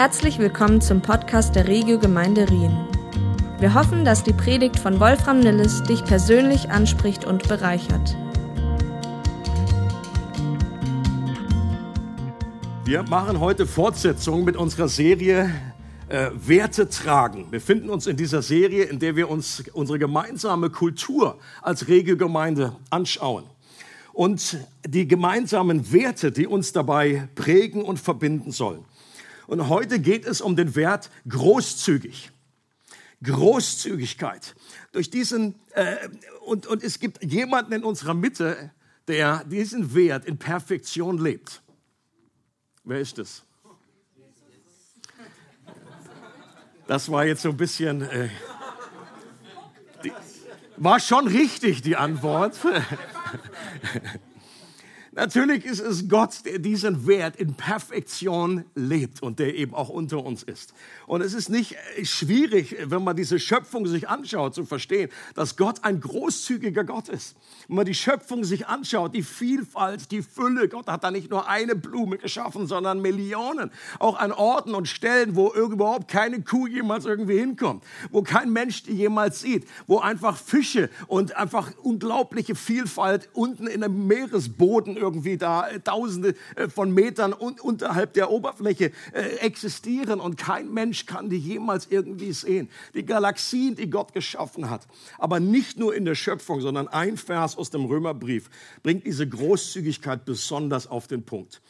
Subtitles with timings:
[0.00, 2.74] Herzlich willkommen zum Podcast der Regio Gemeinde Rien.
[3.58, 8.16] Wir hoffen, dass die Predigt von Wolfram Nilles dich persönlich anspricht und bereichert.
[12.86, 15.50] Wir machen heute Fortsetzung mit unserer Serie
[16.08, 17.48] äh, Werte tragen.
[17.50, 22.74] Wir befinden uns in dieser Serie, in der wir uns unsere gemeinsame Kultur als Regelgemeinde
[22.88, 23.44] anschauen
[24.14, 24.56] und
[24.86, 28.86] die gemeinsamen Werte, die uns dabei prägen und verbinden sollen.
[29.50, 32.30] Und heute geht es um den Wert großzügig.
[33.24, 34.54] Großzügigkeit.
[34.92, 35.96] Durch diesen, äh,
[36.44, 38.70] und, und es gibt jemanden in unserer Mitte,
[39.08, 41.62] der diesen Wert in Perfektion lebt.
[42.84, 43.42] Wer ist es?
[46.86, 48.28] Das war jetzt so ein bisschen, äh,
[50.04, 50.12] die,
[50.76, 52.56] war schon richtig die Antwort.
[55.12, 60.24] Natürlich ist es Gott, der diesen Wert in Perfektion lebt und der eben auch unter
[60.24, 60.72] uns ist.
[61.08, 65.56] Und es ist nicht äh, schwierig, wenn man diese Schöpfung sich anschaut, zu verstehen, dass
[65.56, 67.34] Gott ein großzügiger Gott ist.
[67.66, 71.48] Wenn man die Schöpfung sich anschaut, die Vielfalt, die Fülle, Gott hat da nicht nur
[71.48, 73.72] eine Blume geschaffen, sondern Millionen.
[73.98, 78.84] Auch an Orten und Stellen, wo überhaupt keine Kuh jemals irgendwie hinkommt, wo kein Mensch
[78.84, 85.36] die jemals sieht, wo einfach Fische und einfach unglaubliche Vielfalt unten in dem Meeresboden irgendwie
[85.36, 91.30] da äh, tausende äh, von Metern unterhalb der Oberfläche äh, existieren und kein Mensch kann
[91.30, 92.68] die jemals irgendwie sehen.
[92.94, 94.86] Die Galaxien, die Gott geschaffen hat.
[95.18, 98.50] Aber nicht nur in der Schöpfung, sondern ein Vers aus dem Römerbrief
[98.82, 101.62] bringt diese Großzügigkeit besonders auf den Punkt.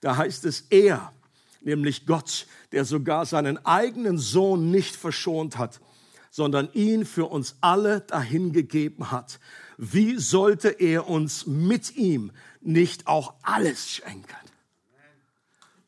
[0.00, 1.12] Da heißt es, er,
[1.60, 5.80] nämlich Gott, der sogar seinen eigenen Sohn nicht verschont hat,
[6.30, 9.40] sondern ihn für uns alle dahingegeben hat.
[9.78, 12.30] Wie sollte er uns mit ihm
[12.66, 14.36] nicht auch alles schenken?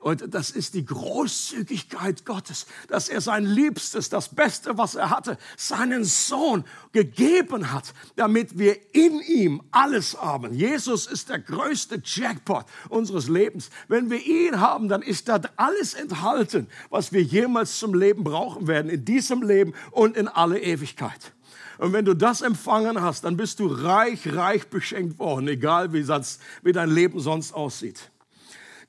[0.00, 5.36] Und das ist die Großzügigkeit Gottes, dass er sein Liebstes, das Beste, was er hatte,
[5.56, 10.54] seinen Sohn gegeben hat, damit wir in ihm alles haben.
[10.54, 13.70] Jesus ist der größte Jackpot unseres Lebens.
[13.88, 18.68] Wenn wir ihn haben, dann ist da alles enthalten, was wir jemals zum Leben brauchen
[18.68, 21.32] werden, in diesem Leben und in alle Ewigkeit.
[21.78, 26.02] Und wenn du das empfangen hast, dann bist du reich, reich beschenkt worden, egal wie,
[26.02, 28.10] sonst, wie dein Leben sonst aussieht.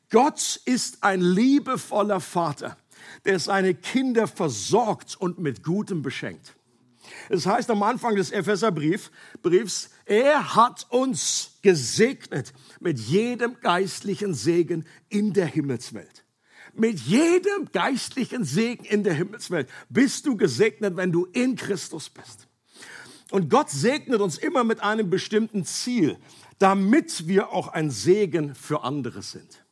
[0.10, 2.78] Gott ist ein liebevoller Vater,
[3.26, 6.56] der seine Kinder versorgt und mit Gutem beschenkt.
[7.30, 9.12] Es heißt am Anfang des Epheserbriefs,
[10.06, 16.24] er hat uns gesegnet mit jedem geistlichen Segen in der Himmelswelt.
[16.74, 22.49] Mit jedem geistlichen Segen in der Himmelswelt bist du gesegnet, wenn du in Christus bist.
[23.32, 26.18] Und Gott segnet uns immer mit einem bestimmten Ziel,
[26.58, 29.64] damit wir auch ein Segen für andere sind.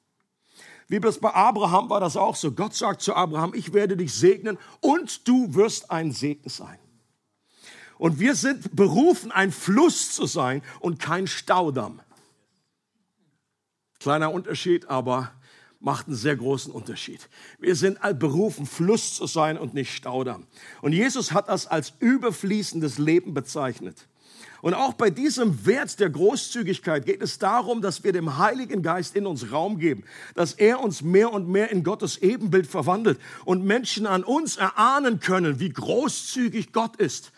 [0.88, 2.52] Wie das bei Abraham war das auch so.
[2.52, 6.80] Gott sagt zu Abraham, ich werde dich segnen und du wirst ein Segen sein.
[7.98, 12.00] Und wir sind berufen, ein Fluss zu sein und kein Staudamm.
[14.00, 15.32] Kleiner Unterschied, aber
[15.88, 17.30] macht einen sehr großen Unterschied.
[17.60, 20.46] Wir sind berufen, Fluss zu sein und nicht Staudamm.
[20.82, 23.96] Und Jesus hat das als überfließendes Leben bezeichnet.
[24.62, 29.16] Und auch bei diesem Wert der Großzügigkeit geht es darum, dass wir dem Heiligen Geist
[29.16, 30.04] in uns Raum geben,
[30.36, 35.22] dass er uns mehr und mehr in Gottes Ebenbild verwandelt und Menschen an uns erahnen
[35.22, 37.32] können, wie großzügig Gott ist.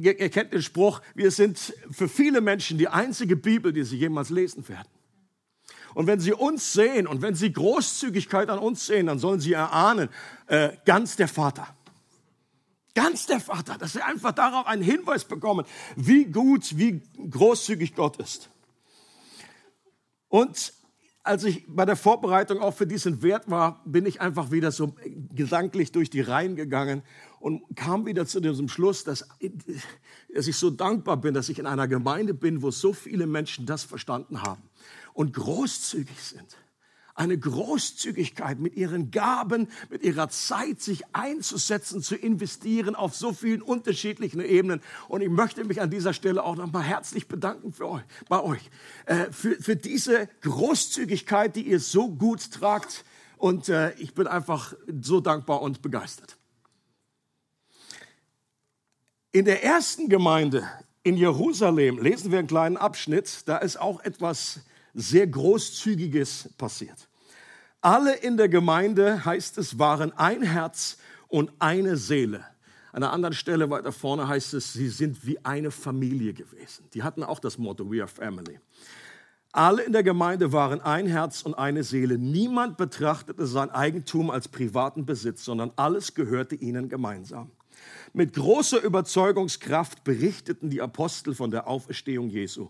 [0.00, 4.30] ihr kennt den Spruch, wir sind für viele Menschen die einzige Bibel, die sie jemals
[4.30, 4.97] lesen werden.
[5.98, 9.54] Und wenn sie uns sehen und wenn sie Großzügigkeit an uns sehen, dann sollen sie
[9.54, 10.08] erahnen,
[10.46, 11.66] äh, ganz der Vater.
[12.94, 15.66] Ganz der Vater, dass sie einfach darauf einen Hinweis bekommen,
[15.96, 18.48] wie gut, wie großzügig Gott ist.
[20.28, 20.72] Und
[21.24, 24.94] als ich bei der Vorbereitung auch für diesen Wert war, bin ich einfach wieder so
[25.34, 27.02] gedanklich durch die Reihen gegangen
[27.40, 29.26] und kam wieder zu diesem Schluss, dass,
[30.32, 33.66] dass ich so dankbar bin, dass ich in einer Gemeinde bin, wo so viele Menschen
[33.66, 34.62] das verstanden haben
[35.18, 36.56] und großzügig sind.
[37.16, 43.60] Eine Großzügigkeit mit ihren Gaben, mit ihrer Zeit sich einzusetzen, zu investieren auf so vielen
[43.60, 44.80] unterschiedlichen Ebenen.
[45.08, 48.70] Und ich möchte mich an dieser Stelle auch nochmal herzlich bedanken für euch, bei euch,
[49.06, 53.04] äh, für, für diese Großzügigkeit, die ihr so gut tragt.
[53.38, 56.36] Und äh, ich bin einfach so dankbar und begeistert.
[59.32, 60.62] In der ersten Gemeinde
[61.02, 63.48] in Jerusalem lesen wir einen kleinen Abschnitt.
[63.48, 64.60] Da ist auch etwas
[64.98, 67.08] sehr Großzügiges passiert.
[67.80, 70.98] Alle in der Gemeinde, heißt es, waren ein Herz
[71.28, 72.44] und eine Seele.
[72.90, 76.86] An einer anderen Stelle weiter vorne heißt es, sie sind wie eine Familie gewesen.
[76.94, 78.58] Die hatten auch das Motto, we are family.
[79.52, 82.18] Alle in der Gemeinde waren ein Herz und eine Seele.
[82.18, 87.52] Niemand betrachtete sein Eigentum als privaten Besitz, sondern alles gehörte ihnen gemeinsam.
[88.12, 92.68] Mit großer Überzeugungskraft berichteten die Apostel von der Auferstehung Jesu.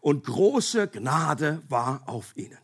[0.00, 2.58] Und große Gnade war auf ihnen.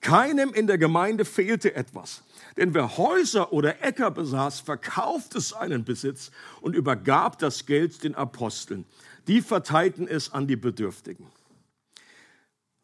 [0.00, 2.22] Keinem in der Gemeinde fehlte etwas.
[2.56, 6.30] Denn wer Häuser oder Äcker besaß, verkaufte seinen Besitz
[6.60, 8.84] und übergab das Geld den Aposteln.
[9.26, 11.26] Die verteilten es an die Bedürftigen.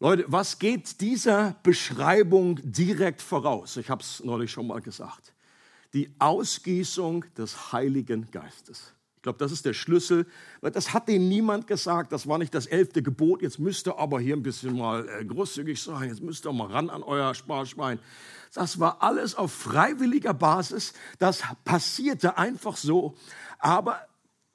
[0.00, 3.76] Leute, was geht dieser Beschreibung direkt voraus?
[3.76, 5.32] Ich habe es neulich schon mal gesagt.
[5.94, 8.94] Die Ausgießung des Heiligen Geistes.
[9.22, 10.26] Ich glaube, das ist der Schlüssel,
[10.62, 12.10] das hat denen niemand gesagt.
[12.10, 13.40] Das war nicht das elfte Gebot.
[13.40, 16.08] Jetzt müsst ihr aber hier ein bisschen mal äh, großzügig sein.
[16.08, 18.00] Jetzt müsst ihr mal ran an euer Sparschwein.
[18.52, 20.92] Das war alles auf freiwilliger Basis.
[21.20, 23.14] Das passierte einfach so.
[23.60, 24.00] Aber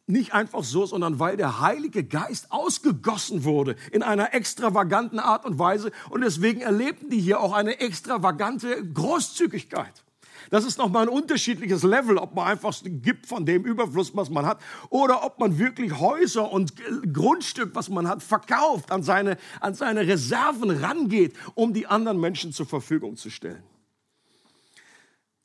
[0.06, 5.60] nicht einfach so, sondern weil der Heilige Geist ausgegossen wurde in einer extravaganten Art und
[5.60, 5.94] Weise.
[6.10, 10.04] Und deswegen erlebten die hier auch eine extravagante Großzügigkeit.
[10.50, 14.46] Das ist nochmal ein unterschiedliches Level, ob man einfach gibt von dem Überfluss, was man
[14.46, 16.74] hat, oder ob man wirklich Häuser und
[17.14, 22.54] Grundstück, was man hat, verkauft, an seine, an seine Reserven rangeht, um die anderen Menschen
[22.54, 23.64] zur Verfügung zu stellen.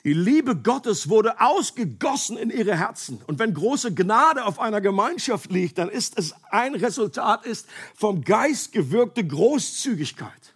[0.05, 3.21] Die Liebe Gottes wurde ausgegossen in ihre Herzen.
[3.25, 8.21] Und wenn große Gnade auf einer Gemeinschaft liegt, dann ist es ein Resultat ist vom
[8.21, 10.52] Geist gewirkte Großzügigkeit.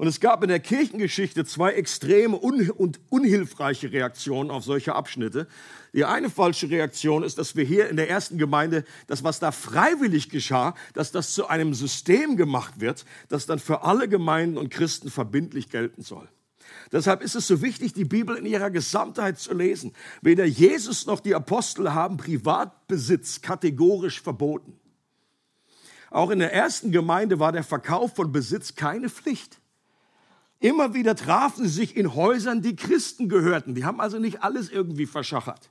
[0.00, 5.46] Und es gab in der Kirchengeschichte zwei extreme und unhilfreiche Reaktionen auf solche Abschnitte.
[5.92, 9.52] Die eine falsche Reaktion ist, dass wir hier in der ersten Gemeinde, das was da
[9.52, 14.70] freiwillig geschah, dass das zu einem System gemacht wird, das dann für alle Gemeinden und
[14.70, 16.30] Christen verbindlich gelten soll.
[16.92, 19.92] Deshalb ist es so wichtig, die Bibel in ihrer Gesamtheit zu lesen.
[20.22, 24.80] Weder Jesus noch die Apostel haben Privatbesitz kategorisch verboten.
[26.10, 29.60] Auch in der ersten Gemeinde war der Verkauf von Besitz keine Pflicht.
[30.60, 33.74] Immer wieder trafen sie sich in Häusern, die Christen gehörten.
[33.74, 35.70] Die haben also nicht alles irgendwie verschachert.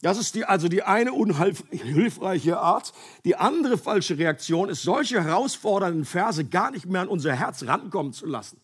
[0.00, 2.92] Das ist die, also die eine unhilfreiche Art.
[3.24, 8.12] Die andere falsche Reaktion ist, solche herausfordernden Verse gar nicht mehr an unser Herz rankommen
[8.12, 8.60] zu lassen.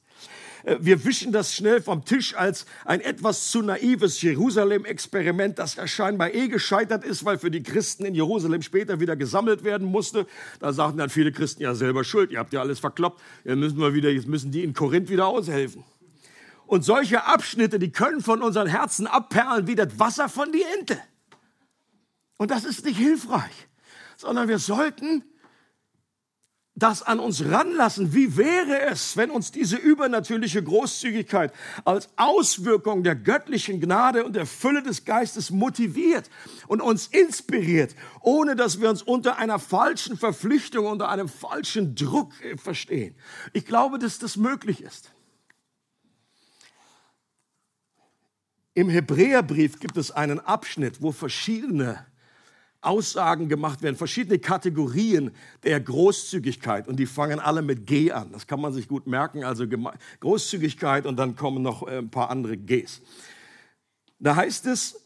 [0.64, 5.86] Äh, wir wischen das schnell vom Tisch als ein etwas zu naives Jerusalem-Experiment, das ja
[5.86, 10.26] scheinbar eh gescheitert ist, weil für die Christen in Jerusalem später wieder gesammelt werden musste.
[10.60, 13.78] Da sagten dann viele Christen ja selber schuld, ihr habt ja alles verkloppt, jetzt müssen
[13.78, 15.84] wir wieder, jetzt müssen die in Korinth wieder aushelfen.
[16.66, 20.98] Und solche Abschnitte, die können von unseren Herzen abperlen wie das Wasser von die Ente.
[22.38, 23.68] Und das ist nicht hilfreich,
[24.16, 25.22] sondern wir sollten
[26.76, 28.14] das an uns ranlassen.
[28.14, 31.52] Wie wäre es, wenn uns diese übernatürliche Großzügigkeit
[31.84, 36.28] als Auswirkung der göttlichen Gnade und der Fülle des Geistes motiviert
[36.66, 42.32] und uns inspiriert, ohne dass wir uns unter einer falschen Verpflichtung, unter einem falschen Druck
[42.42, 43.14] äh, verstehen.
[43.52, 45.12] Ich glaube, dass das möglich ist.
[48.76, 52.04] Im Hebräerbrief gibt es einen Abschnitt, wo verschiedene
[52.84, 55.30] Aussagen gemacht werden, verschiedene Kategorien
[55.62, 58.32] der Großzügigkeit und die fangen alle mit G an.
[58.32, 59.66] Das kann man sich gut merken, also
[60.20, 63.00] Großzügigkeit und dann kommen noch äh, ein paar andere Gs.
[64.18, 65.00] Da heißt es,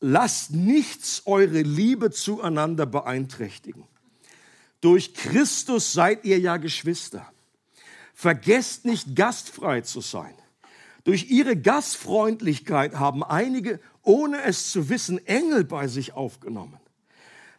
[0.00, 3.84] lasst nichts eure Liebe zueinander beeinträchtigen.
[4.80, 7.26] Durch Christus seid ihr ja Geschwister.
[8.14, 10.34] Vergesst nicht gastfrei zu sein.
[11.04, 16.78] Durch ihre Gastfreundlichkeit haben einige, ohne es zu wissen, Engel bei sich aufgenommen.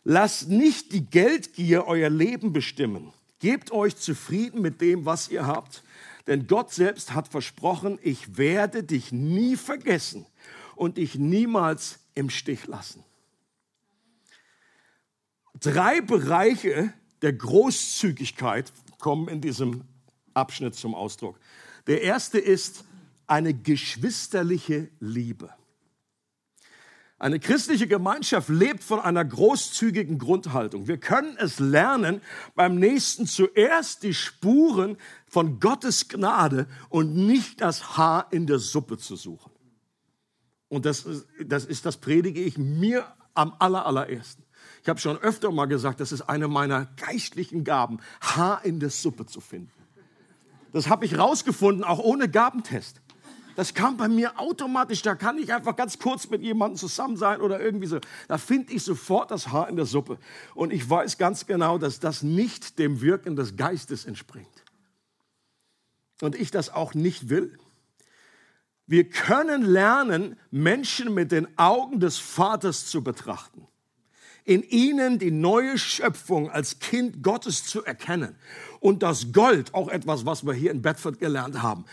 [0.04, 3.14] Lasst nicht die Geldgier euer Leben bestimmen.
[3.40, 5.84] Gebt euch zufrieden mit dem, was ihr habt.
[6.28, 10.26] Denn Gott selbst hat versprochen, ich werde dich nie vergessen
[10.76, 13.04] und dich niemals im Stich lassen.
[15.60, 19.84] Drei Bereiche der Großzügigkeit kommen in diesem
[20.34, 21.40] Abschnitt zum Ausdruck.
[21.88, 22.86] Der erste ist
[23.28, 25.50] eine geschwisterliche Liebe.
[27.20, 30.88] Eine christliche Gemeinschaft lebt von einer großzügigen Grundhaltung.
[30.88, 32.22] Wir können es lernen,
[32.56, 34.98] beim Nächsten zuerst die Spuren
[35.28, 39.52] von Gottes Gnade und nicht das Haar in der Suppe zu suchen.
[40.70, 41.06] Und das,
[41.46, 44.46] das ist, das predige ich mir am aller, allerersten.
[44.82, 48.92] Ich habe schon öfter mal gesagt, das ist eine meiner geistlichen Gaben, Haar in der
[48.92, 49.72] Suppe zu finden.
[50.72, 53.02] Das habe ich rausgefunden, auch ohne Gabentest.
[53.60, 55.02] Das kam bei mir automatisch.
[55.02, 58.00] Da kann ich einfach ganz kurz mit jemandem zusammen sein oder irgendwie so.
[58.30, 60.18] Da finde ich sofort das Haar in der Suppe.
[60.56, 64.48] Und ich weiß ganz genau, dass das nicht dem Wirken des Geistes entspringt.
[66.22, 67.60] Und ich das auch nicht will.
[68.88, 73.68] Wir können lernen, Menschen mit den Augen des Vaters zu betrachten.
[74.46, 78.36] in ihnen die neue Schöpfung als Kind Gottes zu erkennen.
[78.80, 81.86] Und das Gold, auch etwas, was wir hier in Bedford gelernt haben,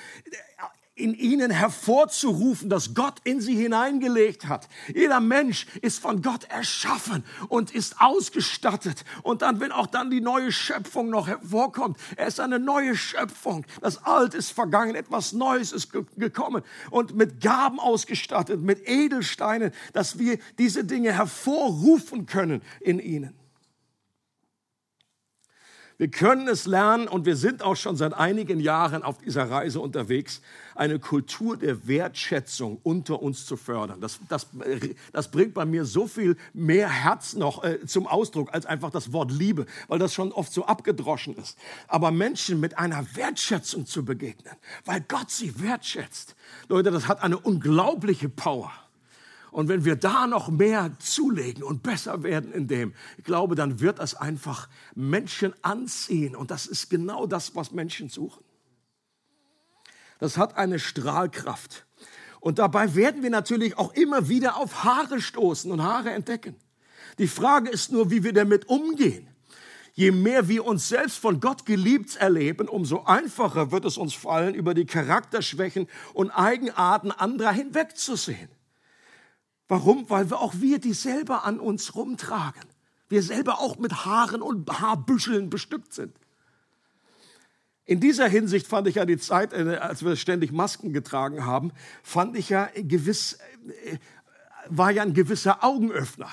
[0.96, 4.66] in ihnen hervorzurufen, dass Gott in sie hineingelegt hat.
[4.92, 9.04] Jeder Mensch ist von Gott erschaffen und ist ausgestattet.
[9.22, 13.66] Und dann, wenn auch dann die neue Schöpfung noch hervorkommt, er ist eine neue Schöpfung.
[13.82, 20.18] Das Alte ist vergangen, etwas Neues ist gekommen und mit Gaben ausgestattet, mit Edelsteinen, dass
[20.18, 23.34] wir diese Dinge hervorrufen können in ihnen.
[25.98, 29.80] Wir können es lernen und wir sind auch schon seit einigen Jahren auf dieser Reise
[29.80, 30.42] unterwegs,
[30.74, 34.02] eine Kultur der Wertschätzung unter uns zu fördern.
[34.02, 34.46] Das, das,
[35.12, 39.14] das bringt bei mir so viel mehr Herz noch äh, zum Ausdruck als einfach das
[39.14, 41.56] Wort Liebe, weil das schon oft so abgedroschen ist.
[41.88, 46.36] Aber Menschen mit einer Wertschätzung zu begegnen, weil Gott sie wertschätzt.
[46.68, 48.70] Leute, das hat eine unglaubliche Power.
[49.56, 53.80] Und wenn wir da noch mehr zulegen und besser werden in dem, ich glaube, dann
[53.80, 56.36] wird das einfach Menschen anziehen.
[56.36, 58.44] Und das ist genau das, was Menschen suchen.
[60.18, 61.86] Das hat eine Strahlkraft.
[62.38, 66.56] Und dabei werden wir natürlich auch immer wieder auf Haare stoßen und Haare entdecken.
[67.16, 69.26] Die Frage ist nur, wie wir damit umgehen.
[69.94, 74.54] Je mehr wir uns selbst von Gott geliebt erleben, umso einfacher wird es uns fallen,
[74.54, 78.50] über die Charakterschwächen und Eigenarten anderer hinwegzusehen.
[79.68, 80.08] Warum?
[80.08, 82.62] Weil wir auch wir die selber an uns rumtragen.
[83.08, 86.14] Wir selber auch mit Haaren und Haarbüscheln bestückt sind.
[87.84, 91.72] In dieser Hinsicht fand ich ja die Zeit, äh, als wir ständig Masken getragen haben,
[92.02, 93.38] fand ich ja gewiss,
[93.84, 93.98] äh,
[94.68, 96.30] war ja ein gewisser Augenöffner.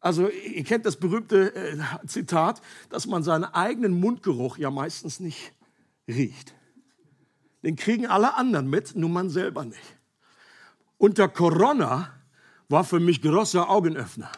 [0.00, 2.60] Also ihr kennt das berühmte äh, Zitat,
[2.90, 5.52] dass man seinen eigenen Mundgeruch ja meistens nicht
[6.06, 6.54] riecht.
[7.62, 9.96] Den kriegen alle anderen mit, nur man selber nicht.
[10.98, 12.12] Unter Corona
[12.72, 14.32] war für mich großer Augenöffner.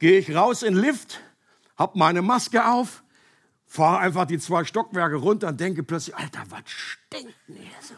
[0.00, 1.20] Gehe ich raus in den Lift,
[1.78, 3.02] hab meine Maske auf,
[3.66, 7.94] fahre einfach die zwei Stockwerke runter und denke plötzlich, Alter, was stinkt denn hier so?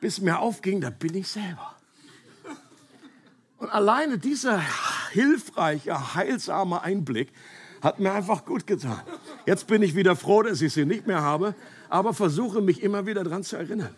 [0.00, 1.74] Bis mir aufging, da bin ich selber.
[3.58, 4.62] Und alleine dieser
[5.10, 7.32] hilfreiche, heilsame Einblick
[7.82, 9.00] hat mir einfach gut getan.
[9.44, 11.56] Jetzt bin ich wieder froh, dass ich sie nicht mehr habe,
[11.88, 13.94] aber versuche mich immer wieder daran zu erinnern.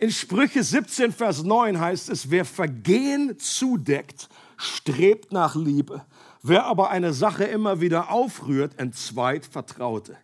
[0.00, 6.06] In Sprüche 17, Vers 9 heißt es, wer Vergehen zudeckt, strebt nach Liebe.
[6.42, 10.16] Wer aber eine Sache immer wieder aufrührt, entzweit Vertraute.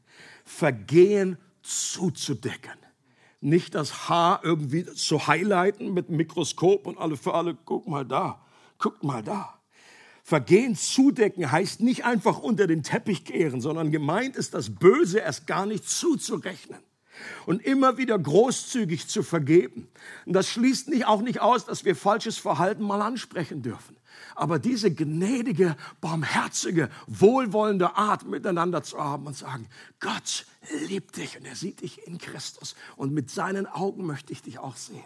[0.47, 2.79] Vergehen zuzudecken.
[3.43, 8.41] Nicht das Haar irgendwie zu highlighten mit Mikroskop und alle für alle, guck mal da,
[8.79, 9.61] guck mal da.
[10.23, 15.47] Vergehen zudecken heißt nicht einfach unter den Teppich kehren, sondern gemeint ist das Böse erst
[15.47, 16.86] gar nicht zuzurechnen
[17.47, 19.89] und immer wieder großzügig zu vergeben.
[20.25, 23.97] Und das schließt nicht, auch nicht aus, dass wir falsches Verhalten mal ansprechen dürfen.
[24.35, 29.67] Aber diese gnädige, barmherzige, wohlwollende Art miteinander zu haben und sagen,
[30.01, 30.47] Gott
[30.89, 34.59] liebt dich und er sieht dich in Christus und mit seinen Augen möchte ich dich
[34.59, 35.05] auch sehen.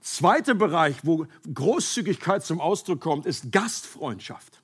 [0.00, 4.60] Zweiter Bereich, wo Großzügigkeit zum Ausdruck kommt, ist Gastfreundschaft.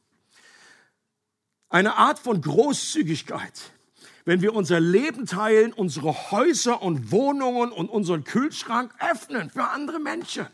[1.69, 3.73] Eine Art von Großzügigkeit,
[4.29, 9.99] wenn wir unser Leben teilen, unsere Häuser und Wohnungen und unseren Kühlschrank öffnen für andere
[10.01, 10.47] Menschen.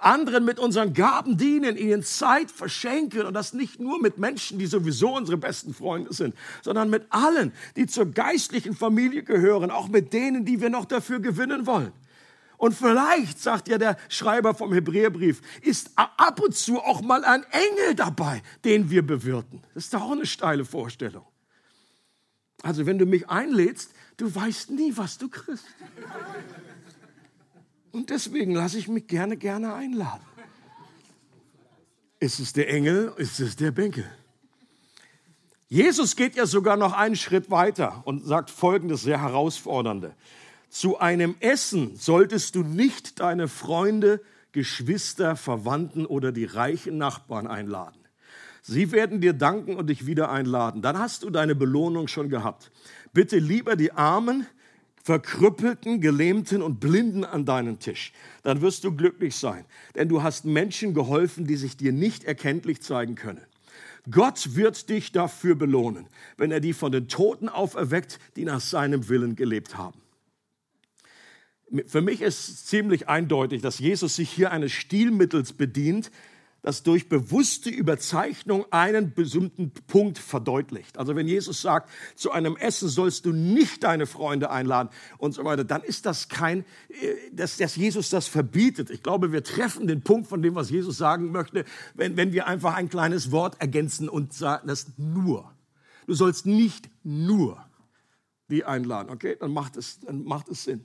[0.00, 4.66] Anderen mit unseren Gaben dienen, ihnen Zeit verschenken und das nicht nur mit Menschen, die
[4.66, 10.12] sowieso unsere besten Freunde sind, sondern mit allen, die zur geistlichen Familie gehören, auch mit
[10.12, 11.92] denen, die wir noch dafür gewinnen wollen.
[12.56, 17.44] Und vielleicht, sagt ja der Schreiber vom Hebräerbrief, ist ab und zu auch mal ein
[17.52, 19.62] Engel dabei, den wir bewirten.
[19.72, 21.29] Das ist doch auch eine steile Vorstellung.
[22.62, 25.64] Also wenn du mich einlädst, du weißt nie, was du kriegst.
[27.92, 30.24] Und deswegen lasse ich mich gerne, gerne einladen.
[32.20, 34.04] Ist es der Engel, ist es der Bänkel?
[35.68, 40.14] Jesus geht ja sogar noch einen Schritt weiter und sagt folgendes sehr herausfordernde.
[40.68, 44.20] Zu einem Essen solltest du nicht deine Freunde,
[44.52, 47.99] Geschwister, Verwandten oder die reichen Nachbarn einladen.
[48.62, 50.82] Sie werden dir danken und dich wieder einladen.
[50.82, 52.70] Dann hast du deine Belohnung schon gehabt.
[53.12, 54.46] Bitte lieber die Armen,
[55.02, 58.12] Verkrüppelten, Gelähmten und Blinden an deinen Tisch.
[58.42, 59.64] Dann wirst du glücklich sein,
[59.94, 63.40] denn du hast Menschen geholfen, die sich dir nicht erkenntlich zeigen können.
[64.10, 69.08] Gott wird dich dafür belohnen, wenn er die von den Toten auferweckt, die nach seinem
[69.08, 70.00] Willen gelebt haben.
[71.86, 76.10] Für mich ist ziemlich eindeutig, dass Jesus sich hier eines Stilmittels bedient,
[76.62, 80.98] das durch bewusste Überzeichnung einen bestimmten Punkt verdeutlicht.
[80.98, 85.44] Also wenn Jesus sagt, zu einem Essen sollst du nicht deine Freunde einladen und so
[85.44, 88.90] weiter, dann ist das kein, äh, dass, dass Jesus das verbietet.
[88.90, 91.64] Ich glaube, wir treffen den Punkt von dem, was Jesus sagen möchte,
[91.94, 95.50] wenn, wenn wir einfach ein kleines Wort ergänzen und sagen, das nur.
[96.06, 97.64] Du sollst nicht nur
[98.48, 99.36] die einladen, okay?
[99.38, 100.84] Dann macht es, dann macht es Sinn.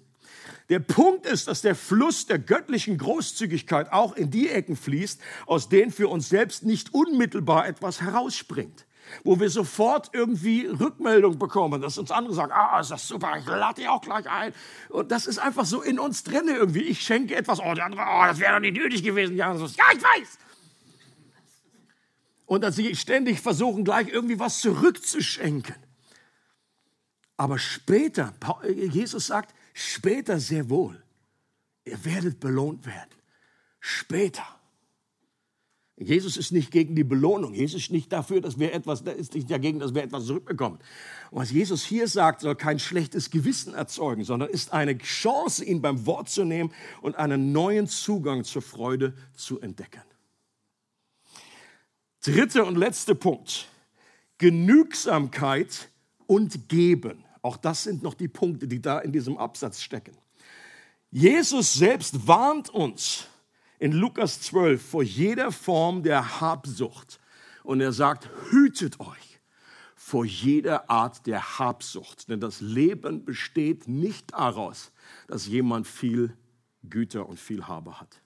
[0.69, 5.69] Der Punkt ist, dass der Fluss der göttlichen Großzügigkeit auch in die Ecken fließt, aus
[5.69, 8.85] denen für uns selbst nicht unmittelbar etwas herausspringt.
[9.23, 13.45] Wo wir sofort irgendwie Rückmeldung bekommen, dass uns andere sagen, ah, ist das super, ich
[13.45, 14.51] lade dich auch gleich ein.
[14.89, 16.81] Und das ist einfach so in uns drin irgendwie.
[16.81, 19.35] Ich schenke etwas, oh, der andere, oh, das wäre doch nicht nötig gewesen.
[19.35, 20.39] Ja, ich weiß.
[22.47, 25.75] Und dass sie ständig versuchen, gleich irgendwie was zurückzuschenken.
[27.37, 28.33] Aber später,
[28.73, 31.03] Jesus sagt, Später sehr wohl.
[31.83, 33.11] Ihr werdet belohnt werden.
[33.81, 34.47] Später.
[35.97, 37.53] Jesus ist nicht gegen die Belohnung.
[37.53, 40.79] Jesus ist nicht dafür, dass wir etwas, ist nicht dagegen, dass wir etwas zurückbekommen.
[41.29, 45.81] Und was Jesus hier sagt, soll kein schlechtes Gewissen erzeugen, sondern ist eine Chance, ihn
[45.81, 50.03] beim Wort zu nehmen und einen neuen Zugang zur Freude zu entdecken.
[52.23, 53.67] Dritter und letzter Punkt.
[54.37, 55.89] Genügsamkeit
[56.27, 57.24] und Geben.
[57.45, 60.17] Auch das sind noch die Punkte, die da in diesem Absatz stecken.
[61.11, 63.27] Jesus selbst warnt uns
[63.77, 67.19] in Lukas 12 vor jeder Form der Habsucht.
[67.63, 69.39] Und er sagt, hütet euch
[69.95, 72.29] vor jeder Art der Habsucht.
[72.29, 74.91] Denn das Leben besteht nicht daraus,
[75.27, 76.35] dass jemand viel
[76.89, 78.23] Güter und viel Habe hat.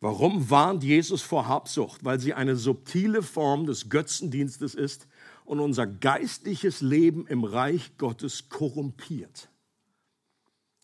[0.00, 2.04] Warum warnt Jesus vor Habsucht?
[2.04, 5.08] Weil sie eine subtile Form des Götzendienstes ist,
[5.48, 9.48] und unser geistliches Leben im Reich Gottes korrumpiert.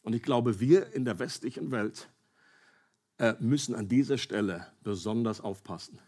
[0.01, 2.09] Und ich glaube, wir in der westlichen Welt
[3.19, 5.99] äh, müssen an dieser Stelle besonders aufpassen,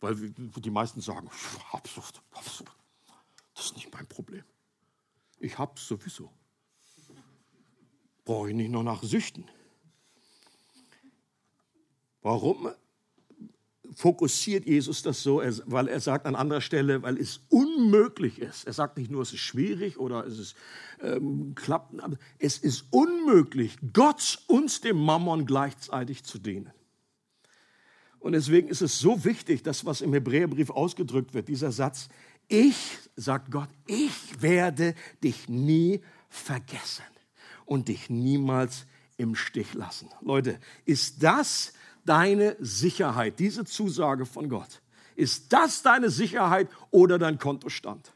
[0.00, 1.30] weil die meisten sagen,
[1.72, 2.76] Habsucht, Habsucht,
[3.54, 4.44] das ist nicht mein Problem.
[5.38, 6.30] Ich hab's sowieso.
[8.26, 9.50] Brauche ich nicht noch nach Süchten.
[12.20, 12.68] Warum
[13.94, 18.66] fokussiert Jesus das so, weil er sagt an anderer Stelle, weil es unmöglich ist.
[18.66, 20.56] Er sagt nicht nur, es ist schwierig oder es ist,
[21.00, 26.70] ähm, klappt, aber es ist unmöglich, Gott und dem Mammon gleichzeitig zu dienen.
[28.18, 32.08] Und deswegen ist es so wichtig, das, was im Hebräerbrief ausgedrückt wird, dieser Satz,
[32.48, 37.04] ich, sagt Gott, ich werde dich nie vergessen
[37.66, 40.08] und dich niemals im Stich lassen.
[40.22, 44.82] Leute, ist das deine Sicherheit, diese Zusage von Gott?
[45.16, 48.12] Ist das deine Sicherheit oder dein Kontostand?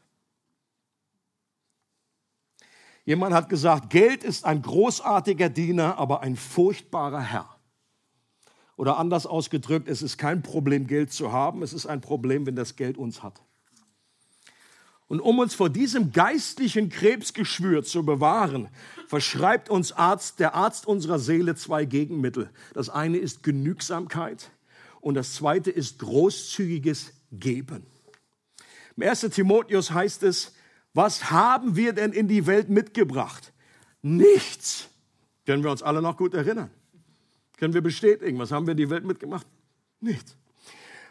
[3.05, 7.55] Jemand hat gesagt, Geld ist ein großartiger Diener, aber ein furchtbarer Herr.
[8.75, 12.55] Oder anders ausgedrückt, es ist kein Problem, Geld zu haben, es ist ein Problem, wenn
[12.55, 13.41] das Geld uns hat.
[15.09, 18.69] Und um uns vor diesem geistlichen Krebsgeschwür zu bewahren,
[19.07, 22.51] verschreibt uns Arzt, der Arzt unserer Seele zwei Gegenmittel.
[22.75, 24.51] Das eine ist Genügsamkeit
[25.01, 27.87] und das zweite ist großzügiges Geben.
[28.97, 29.21] Im 1.
[29.31, 30.53] Timotheus heißt es,
[30.93, 33.51] was haben wir denn in die Welt mitgebracht?
[34.03, 34.89] Nichts.
[35.47, 36.69] Können wir uns alle noch gut erinnern?
[37.57, 39.47] Können wir bestätigen, was haben wir in die Welt mitgemacht?
[40.01, 40.35] Nichts.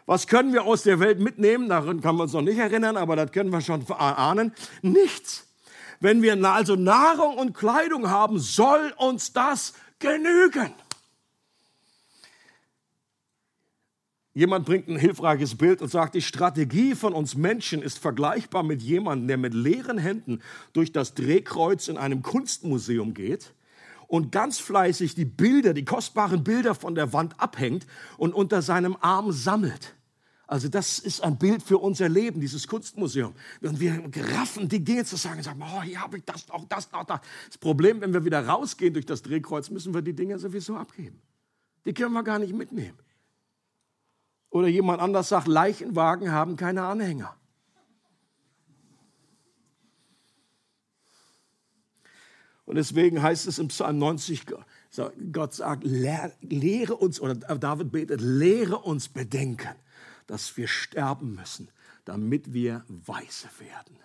[0.09, 1.69] Was können wir aus der Welt mitnehmen?
[1.69, 4.55] Daran kann man uns noch nicht erinnern, aber das können wir schon ahnen.
[4.81, 5.45] Nichts.
[5.99, 10.73] Wenn wir also Nahrung und Kleidung haben, soll uns das genügen.
[14.33, 18.81] Jemand bringt ein hilfreiches Bild und sagt, die Strategie von uns Menschen ist vergleichbar mit
[18.81, 20.41] jemandem, der mit leeren Händen
[20.73, 23.53] durch das Drehkreuz in einem Kunstmuseum geht
[24.07, 27.85] und ganz fleißig die Bilder, die kostbaren Bilder von der Wand abhängt
[28.17, 29.93] und unter seinem Arm sammelt.
[30.49, 33.35] Also das ist ein Bild für unser Leben, dieses Kunstmuseum.
[33.61, 34.01] Und wir
[34.33, 37.19] raffen die Dinge zu sagen, sagen, oh, hier habe ich das, auch das, auch das.
[37.45, 41.21] Das Problem, wenn wir wieder rausgehen durch das Drehkreuz, müssen wir die Dinge sowieso abgeben.
[41.85, 42.97] Die können wir gar nicht mitnehmen.
[44.49, 47.35] Oder jemand anders sagt, Leichenwagen haben keine Anhänger.
[52.65, 54.47] Und deswegen heißt es im Psalm 90,
[55.31, 59.75] Gott sagt, lehre uns, oder David betet, lehre uns bedenken
[60.29, 61.71] dass wir sterben müssen,
[62.05, 63.97] damit wir weise werden.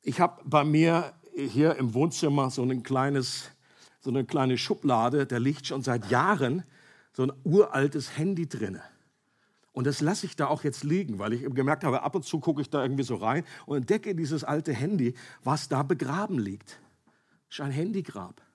[0.00, 3.50] Ich habe bei mir hier im Wohnzimmer so ein kleines,
[4.00, 6.64] so eine kleine Schublade, da liegt schon seit Jahren
[7.12, 8.82] so ein uraltes Handy drinne.
[9.72, 12.40] Und das lasse ich da auch jetzt liegen, weil ich gemerkt habe, ab und zu
[12.40, 16.80] gucke ich da irgendwie so rein und entdecke dieses alte Handy, was da begraben liegt.
[17.48, 18.45] Das ist ein Handygrab.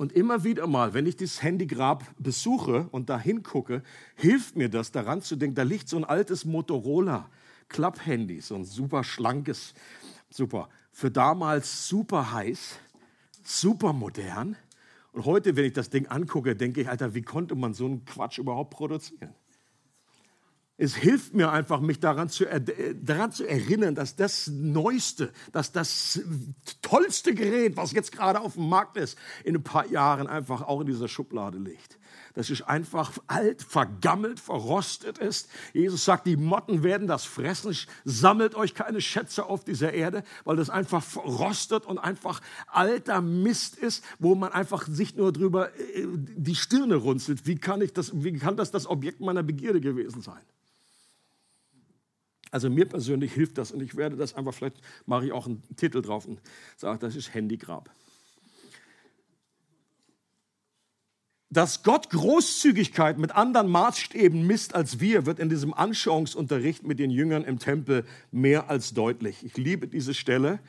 [0.00, 3.82] Und immer wieder mal, wenn ich das Handygrab besuche und da hingucke,
[4.14, 7.28] hilft mir das, daran zu denken, da liegt so ein altes Motorola
[7.68, 9.74] Club-Handy, so ein super schlankes,
[10.30, 12.78] super, für damals super heiß,
[13.44, 14.56] super modern.
[15.12, 18.06] Und heute, wenn ich das Ding angucke, denke ich, Alter, wie konnte man so einen
[18.06, 19.34] Quatsch überhaupt produzieren?
[20.82, 22.46] Es hilft mir einfach, mich daran zu,
[23.02, 26.22] daran zu erinnern, dass das Neueste, dass das
[26.80, 30.80] tollste Gerät, was jetzt gerade auf dem Markt ist, in ein paar Jahren einfach auch
[30.80, 31.98] in dieser Schublade liegt.
[32.32, 35.50] Das ist einfach alt, vergammelt, verrostet ist.
[35.74, 37.76] Jesus sagt, die Motten werden das fressen.
[38.06, 43.76] Sammelt euch keine Schätze auf dieser Erde, weil das einfach verrostet und einfach alter Mist
[43.76, 47.46] ist, wo man einfach sich nur drüber äh, die Stirne runzelt.
[47.46, 50.40] Wie kann, ich das, wie kann das das Objekt meiner Begierde gewesen sein?
[52.50, 55.62] Also mir persönlich hilft das und ich werde das einfach, vielleicht mache ich auch einen
[55.76, 56.40] Titel drauf und
[56.76, 57.90] sage, das ist Handygrab.
[61.52, 67.10] Dass Gott Großzügigkeit mit anderen Maßstäben misst als wir, wird in diesem Anschauungsunterricht mit den
[67.10, 69.44] Jüngern im Tempel mehr als deutlich.
[69.44, 70.60] Ich liebe diese Stelle.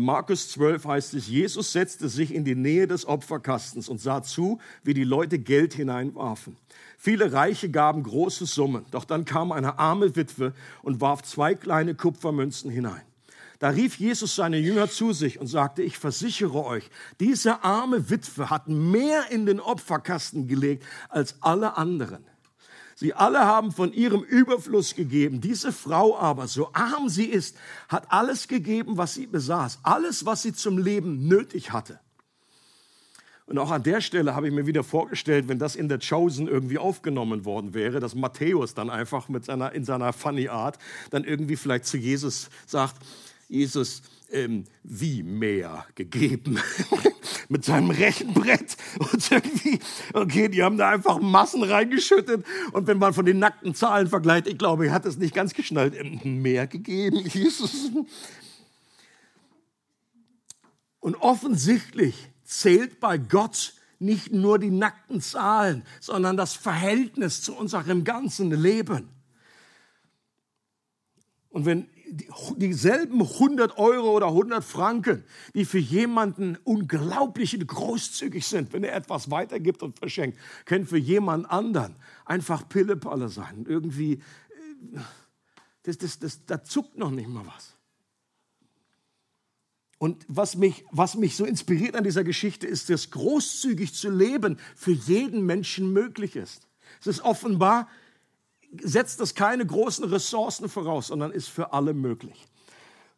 [0.00, 4.60] Markus 12 heißt es, Jesus setzte sich in die Nähe des Opferkastens und sah zu,
[4.84, 6.56] wie die Leute Geld hineinwarfen.
[6.96, 11.96] Viele Reiche gaben große Summen, doch dann kam eine arme Witwe und warf zwei kleine
[11.96, 13.02] Kupfermünzen hinein.
[13.58, 18.50] Da rief Jesus seine Jünger zu sich und sagte, ich versichere euch, diese arme Witwe
[18.50, 22.24] hat mehr in den Opferkasten gelegt als alle anderen.
[23.00, 25.40] Sie alle haben von ihrem Überfluss gegeben.
[25.40, 27.56] Diese Frau aber, so arm sie ist,
[27.88, 32.00] hat alles gegeben, was sie besaß, alles, was sie zum Leben nötig hatte.
[33.46, 36.48] Und auch an der Stelle habe ich mir wieder vorgestellt, wenn das in der Chosen
[36.48, 40.76] irgendwie aufgenommen worden wäre, dass Matthäus dann einfach mit seiner, in seiner funny Art
[41.10, 42.96] dann irgendwie vielleicht zu Jesus sagt,
[43.48, 46.58] Jesus, ähm, wie mehr gegeben
[47.48, 49.78] mit seinem Rechenbrett und irgendwie,
[50.12, 54.46] okay, die haben da einfach Massen reingeschüttet und wenn man von den nackten Zahlen vergleicht,
[54.46, 57.90] ich glaube, er hat es nicht ganz geschnallt, ähm, mehr gegeben, Jesus.
[61.00, 68.04] Und offensichtlich zählt bei Gott nicht nur die nackten Zahlen, sondern das Verhältnis zu unserem
[68.04, 69.08] ganzen Leben.
[71.50, 71.88] Und wenn
[72.56, 79.30] dieselben 100 Euro oder 100 Franken, die für jemanden unglaublich großzügig sind, wenn er etwas
[79.30, 83.66] weitergibt und verschenkt, können für jemand anderen einfach Pillepalle sein.
[83.68, 84.98] Irgendwie, äh,
[85.82, 87.74] das, das, das, da zuckt noch nicht mal was.
[89.98, 94.58] Und was mich, was mich so inspiriert an dieser Geschichte ist, dass großzügig zu leben
[94.76, 96.68] für jeden Menschen möglich ist.
[97.00, 97.88] Es ist offenbar,
[98.82, 102.46] setzt das keine großen Ressourcen voraus, sondern ist für alle möglich.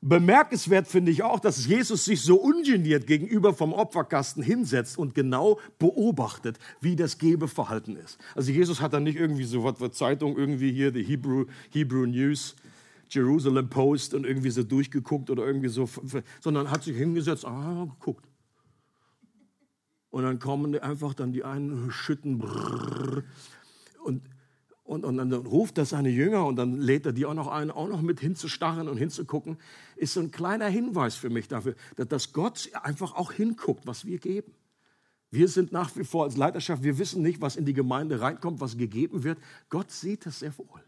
[0.02, 5.60] Bemerkenswert finde ich auch, dass Jesus sich so ungeniert gegenüber vom Opferkasten hinsetzt und genau
[5.78, 8.16] beobachtet, wie das Gebeverhalten ist.
[8.34, 12.56] Also Jesus hat dann nicht irgendwie so was Zeitung irgendwie hier, die Hebrew, Hebrew News,
[13.10, 15.86] Jerusalem Post und irgendwie so durchgeguckt oder irgendwie so,
[16.40, 18.26] sondern hat sich hingesetzt, ah, guckt.
[20.08, 23.22] Und dann kommen einfach dann die einen schütten brrr,
[24.02, 24.22] und,
[24.90, 27.70] und, und dann ruft er seine Jünger und dann lädt er die auch noch ein,
[27.70, 29.56] auch noch mit hinzustarren und hinzugucken,
[29.94, 34.18] ist so ein kleiner Hinweis für mich dafür, dass Gott einfach auch hinguckt, was wir
[34.18, 34.52] geben.
[35.30, 38.60] Wir sind nach wie vor als Leiterschaft, wir wissen nicht, was in die Gemeinde reinkommt,
[38.60, 39.38] was gegeben wird.
[39.68, 40.82] Gott sieht es sehr wohl.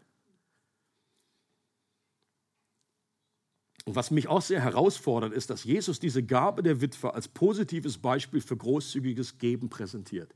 [3.85, 7.97] Und was mich auch sehr herausfordert, ist, dass Jesus diese Gabe der Witwe als positives
[7.97, 10.35] Beispiel für großzügiges Geben präsentiert.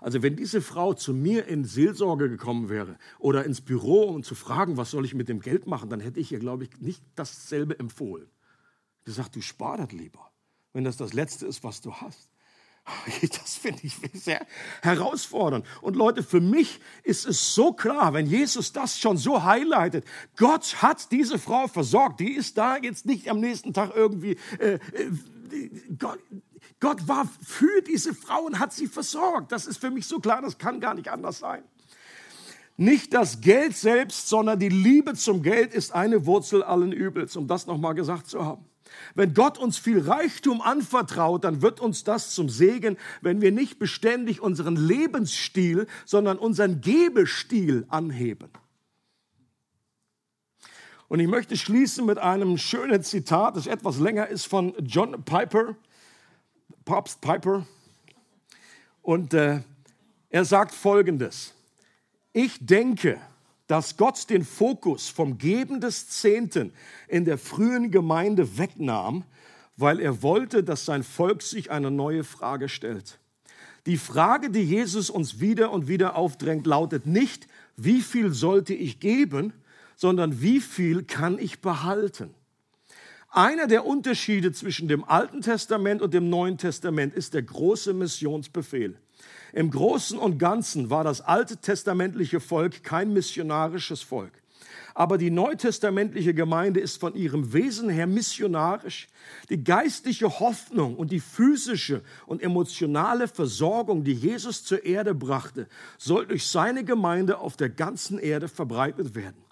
[0.00, 4.34] Also wenn diese Frau zu mir in Seelsorge gekommen wäre oder ins Büro, um zu
[4.34, 7.02] fragen, was soll ich mit dem Geld machen, dann hätte ich ihr, glaube ich, nicht
[7.14, 8.28] dasselbe empfohlen.
[9.04, 10.30] Gesagt, du spar das lieber,
[10.72, 12.30] wenn das das Letzte ist, was du hast.
[13.20, 14.46] Das finde ich sehr
[14.82, 15.66] herausfordernd.
[15.80, 20.04] Und Leute, für mich ist es so klar, wenn Jesus das schon so highlightet,
[20.36, 22.20] Gott hat diese Frau versorgt.
[22.20, 24.36] Die ist da jetzt nicht am nächsten Tag irgendwie.
[24.58, 24.80] Äh, äh,
[25.98, 26.18] Gott,
[26.80, 29.52] Gott war für diese Frau und hat sie versorgt.
[29.52, 31.62] Das ist für mich so klar, das kann gar nicht anders sein.
[32.76, 37.46] Nicht das Geld selbst, sondern die Liebe zum Geld ist eine Wurzel allen Übels, um
[37.46, 38.64] das nochmal gesagt zu haben.
[39.14, 43.78] Wenn Gott uns viel Reichtum anvertraut, dann wird uns das zum Segen, wenn wir nicht
[43.78, 48.50] beständig unseren Lebensstil, sondern unseren Gebestil anheben.
[51.08, 55.76] Und ich möchte schließen mit einem schönen Zitat, das etwas länger ist von John Piper,
[56.84, 57.66] Papst Piper.
[59.02, 59.60] Und äh,
[60.30, 61.54] er sagt Folgendes.
[62.32, 63.20] Ich denke,
[63.66, 66.72] dass Gott den Fokus vom Geben des Zehnten
[67.08, 69.24] in der frühen Gemeinde wegnahm,
[69.76, 73.18] weil er wollte, dass sein Volk sich eine neue Frage stellt.
[73.86, 79.00] Die Frage, die Jesus uns wieder und wieder aufdrängt, lautet nicht, wie viel sollte ich
[79.00, 79.52] geben,
[79.96, 82.34] sondern wie viel kann ich behalten?
[83.36, 88.94] Einer der Unterschiede zwischen dem Alten Testament und dem Neuen Testament ist der große Missionsbefehl.
[89.52, 94.30] Im Großen und Ganzen war das alte testamentliche Volk kein missionarisches Volk.
[94.94, 99.08] Aber die neutestamentliche Gemeinde ist von ihrem Wesen her missionarisch.
[99.50, 105.66] Die geistliche Hoffnung und die physische und emotionale Versorgung, die Jesus zur Erde brachte,
[105.98, 109.43] soll durch seine Gemeinde auf der ganzen Erde verbreitet werden.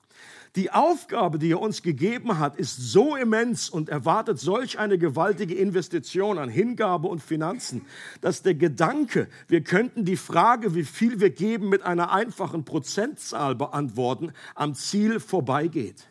[0.55, 5.55] Die Aufgabe, die er uns gegeben hat, ist so immens und erwartet solch eine gewaltige
[5.55, 7.87] Investition an Hingabe und Finanzen,
[8.21, 13.55] dass der Gedanke, wir könnten die Frage, wie viel wir geben, mit einer einfachen Prozentzahl
[13.55, 16.07] beantworten, am Ziel vorbeigeht.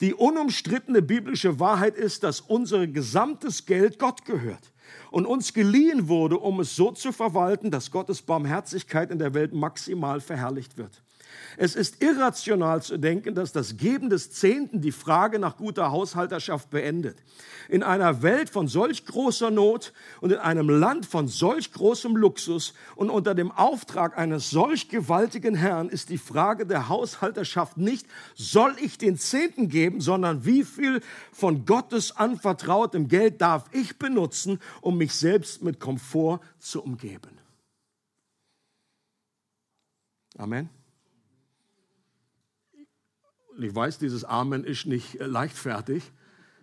[0.00, 4.72] Die unumstrittene biblische Wahrheit ist, dass unser gesamtes Geld Gott gehört
[5.10, 9.52] und uns geliehen wurde, um es so zu verwalten, dass Gottes Barmherzigkeit in der Welt
[9.52, 11.02] maximal verherrlicht wird.
[11.56, 16.70] Es ist irrational zu denken, dass das Geben des Zehnten die Frage nach guter Haushalterschaft
[16.70, 17.16] beendet.
[17.68, 22.74] In einer Welt von solch großer Not und in einem Land von solch großem Luxus
[22.96, 28.74] und unter dem Auftrag eines solch gewaltigen Herrn ist die Frage der Haushalterschaft nicht, soll
[28.80, 31.00] ich den Zehnten geben, sondern wie viel
[31.32, 37.38] von Gottes anvertrautem Geld darf ich benutzen, um mich selbst mit Komfort zu umgeben.
[40.38, 40.77] Amen.
[43.60, 46.12] Ich weiß, dieses Amen ist nicht äh, leichtfertig.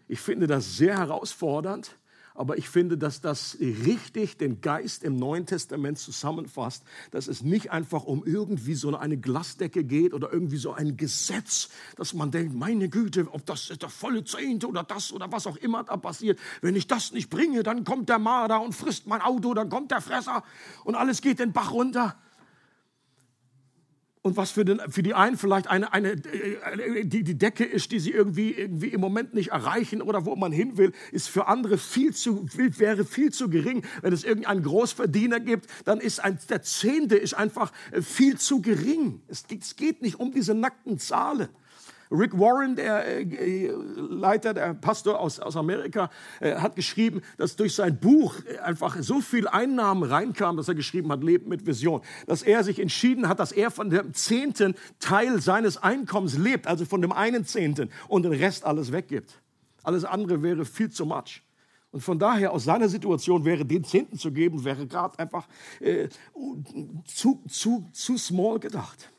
[0.07, 1.97] Ich finde das sehr herausfordernd,
[2.33, 7.71] aber ich finde, dass das richtig den Geist im Neuen Testament zusammenfasst, dass es nicht
[7.71, 12.55] einfach um irgendwie so eine Glasdecke geht oder irgendwie so ein Gesetz, dass man denkt,
[12.55, 16.39] meine Güte, ob das der volle Zehnte oder das oder was auch immer da passiert,
[16.61, 19.91] wenn ich das nicht bringe, dann kommt der Marder und frisst mein Auto, dann kommt
[19.91, 20.43] der Fresser
[20.85, 22.15] und alles geht den Bach runter
[24.25, 27.91] und was für, den, für die einen vielleicht eine, eine, äh, die, die Decke ist,
[27.91, 31.47] die sie irgendwie, irgendwie im Moment nicht erreichen oder wo man hin will, ist für
[31.47, 33.85] andere viel zu, wäre viel zu gering.
[34.01, 38.63] Wenn es irgendeinen Großverdiener gibt, dann ist ein, der Zehnte ist einfach äh, viel zu
[38.63, 39.21] gering.
[39.27, 41.49] Es, es geht nicht um diese nackten Zahlen.
[42.11, 47.75] Rick Warren, der äh, Leiter, der Pastor aus, aus Amerika, äh, hat geschrieben, dass durch
[47.75, 52.43] sein Buch einfach so viel Einnahmen reinkam, dass er geschrieben hat, Leben mit Vision, dass
[52.43, 57.01] er sich entschieden hat, dass er von dem zehnten Teil seines Einkommens lebt, also von
[57.01, 59.41] dem einen Zehnten und den Rest alles weggibt.
[59.83, 61.41] Alles andere wäre viel zu much.
[61.91, 65.47] Und von daher, aus seiner Situation wäre den Zehnten zu geben, wäre gerade einfach
[65.79, 66.09] äh,
[67.05, 69.11] zu, zu, zu small gedacht.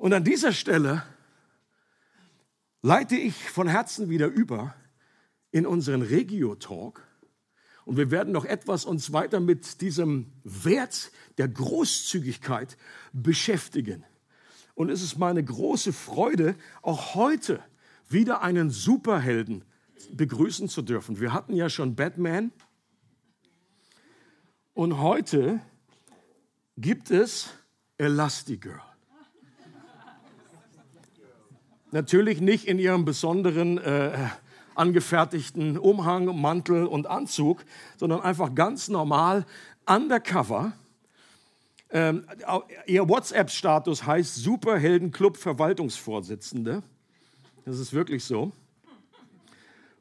[0.00, 1.02] Und an dieser Stelle
[2.80, 4.74] leite ich von Herzen wieder über
[5.50, 7.06] in unseren Regio-Talk.
[7.84, 12.78] Und wir werden noch etwas uns weiter mit diesem Wert der Großzügigkeit
[13.12, 14.02] beschäftigen.
[14.74, 17.62] Und es ist meine große Freude, auch heute
[18.08, 19.66] wieder einen Superhelden
[20.12, 21.20] begrüßen zu dürfen.
[21.20, 22.52] Wir hatten ja schon Batman.
[24.72, 25.60] Und heute
[26.78, 27.50] gibt es
[27.98, 28.80] Elastigirl.
[31.92, 34.12] Natürlich nicht in ihrem besonderen äh,
[34.74, 37.64] angefertigten Umhang, Mantel und Anzug,
[37.96, 39.44] sondern einfach ganz normal
[39.86, 40.72] undercover.
[41.90, 42.24] Ähm,
[42.86, 46.84] ihr WhatsApp-Status heißt Superheldenclub Verwaltungsvorsitzende.
[47.64, 48.52] Das ist wirklich so.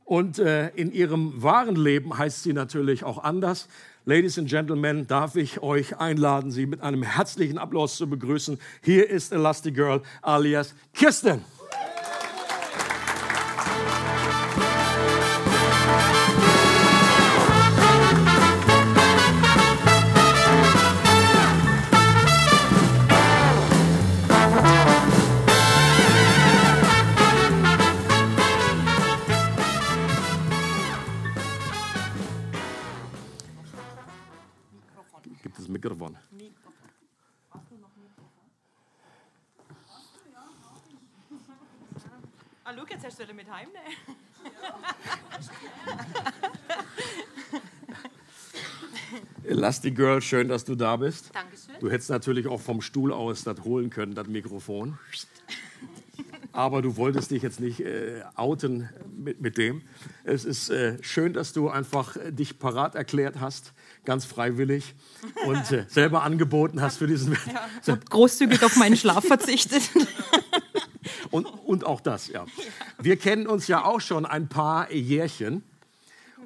[0.05, 3.67] Und äh, in ihrem wahren Leben heißt sie natürlich auch anders.
[4.05, 8.59] Ladies and Gentlemen, darf ich euch einladen, Sie mit einem herzlichen Applaus zu begrüßen.
[8.81, 11.43] Hier ist Elastigirl alias Kirsten.
[49.69, 51.29] Elastic Girl, schön, dass du da bist.
[51.31, 51.75] Dankeschön.
[51.79, 54.97] Du hättest natürlich auch vom Stuhl aus das holen können, das Mikrofon.
[56.53, 59.83] Aber du wolltest dich jetzt nicht äh, outen mit, mit dem.
[60.23, 63.73] Es ist äh, schön, dass du einfach äh, dich parat erklärt hast,
[64.05, 64.95] ganz freiwillig
[65.45, 67.33] und äh, selber angeboten hast für diesen.
[67.33, 69.83] Ja, ich habe großzügig auf meinen Schlaf verzichtet.
[71.29, 72.47] und, und auch das, ja.
[72.97, 75.61] Wir kennen uns ja auch schon ein paar Jährchen.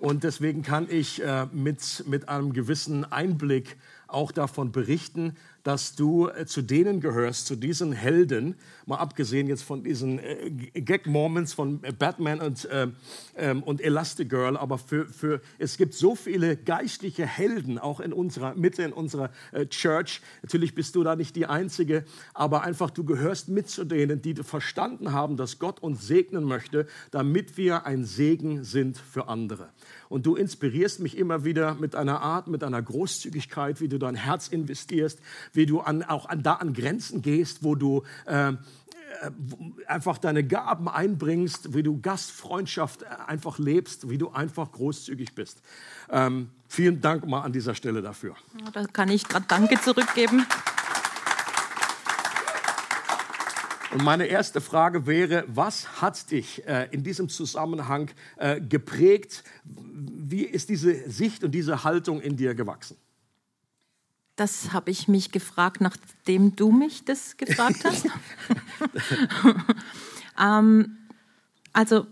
[0.04, 3.78] Und deswegen kann ich äh, mit, mit einem gewissen Einblick
[4.10, 9.64] auch davon berichten, dass du äh, zu denen gehörst, zu diesen Helden, mal abgesehen jetzt
[9.64, 12.88] von diesen äh, Gag-Moments von Batman und, äh,
[13.38, 18.56] ähm, und Elastigirl, aber für, für, es gibt so viele geistliche Helden, auch in unserer
[18.56, 20.22] Mitte, in unserer äh, Church.
[20.42, 24.36] Natürlich bist du da nicht die Einzige, aber einfach du gehörst mit zu denen, die
[24.36, 29.70] verstanden haben, dass Gott uns segnen möchte, damit wir ein Segen sind für andere.
[30.14, 34.14] Und du inspirierst mich immer wieder mit einer Art, mit einer Großzügigkeit, wie du dein
[34.14, 35.18] Herz investierst,
[35.54, 38.56] wie du an, auch an, da an Grenzen gehst, wo du äh, äh
[39.88, 45.64] einfach deine Gaben einbringst, wie du Gastfreundschaft äh, einfach lebst, wie du einfach großzügig bist.
[46.12, 48.36] Ähm, vielen Dank mal an dieser Stelle dafür.
[48.72, 50.46] Da kann ich gerade Danke zurückgeben.
[53.94, 59.44] Und meine erste Frage wäre, was hat dich äh, in diesem Zusammenhang äh, geprägt?
[59.64, 62.98] Wie ist diese Sicht und diese Haltung in dir gewachsen?
[64.36, 68.08] Das habe ich mich gefragt, nachdem du mich das gefragt hast.
[70.42, 70.98] ähm,
[71.72, 72.08] also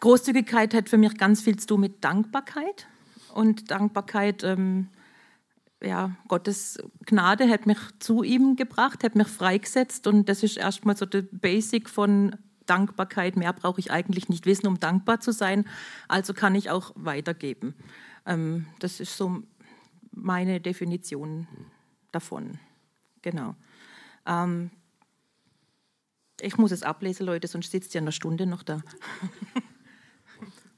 [0.00, 2.88] Großzügigkeit hat für mich ganz viel zu tun mit Dankbarkeit.
[3.32, 4.88] Und Dankbarkeit, ähm,
[5.82, 10.06] ja, Gottes Gnade hat mich zu ihm gebracht, hat mich freigesetzt.
[10.06, 13.36] Und das ist erstmal so der Basic von Dankbarkeit.
[13.36, 15.66] Mehr brauche ich eigentlich nicht wissen, um dankbar zu sein.
[16.08, 17.74] Also kann ich auch weitergeben.
[18.24, 19.42] Ähm, das ist so
[20.12, 21.46] meine Definition
[22.10, 22.58] davon.
[23.22, 23.54] Genau.
[24.24, 24.70] Ähm,
[26.40, 28.82] ich muss es ablesen, Leute, sonst sitzt ihr eine Stunde noch da.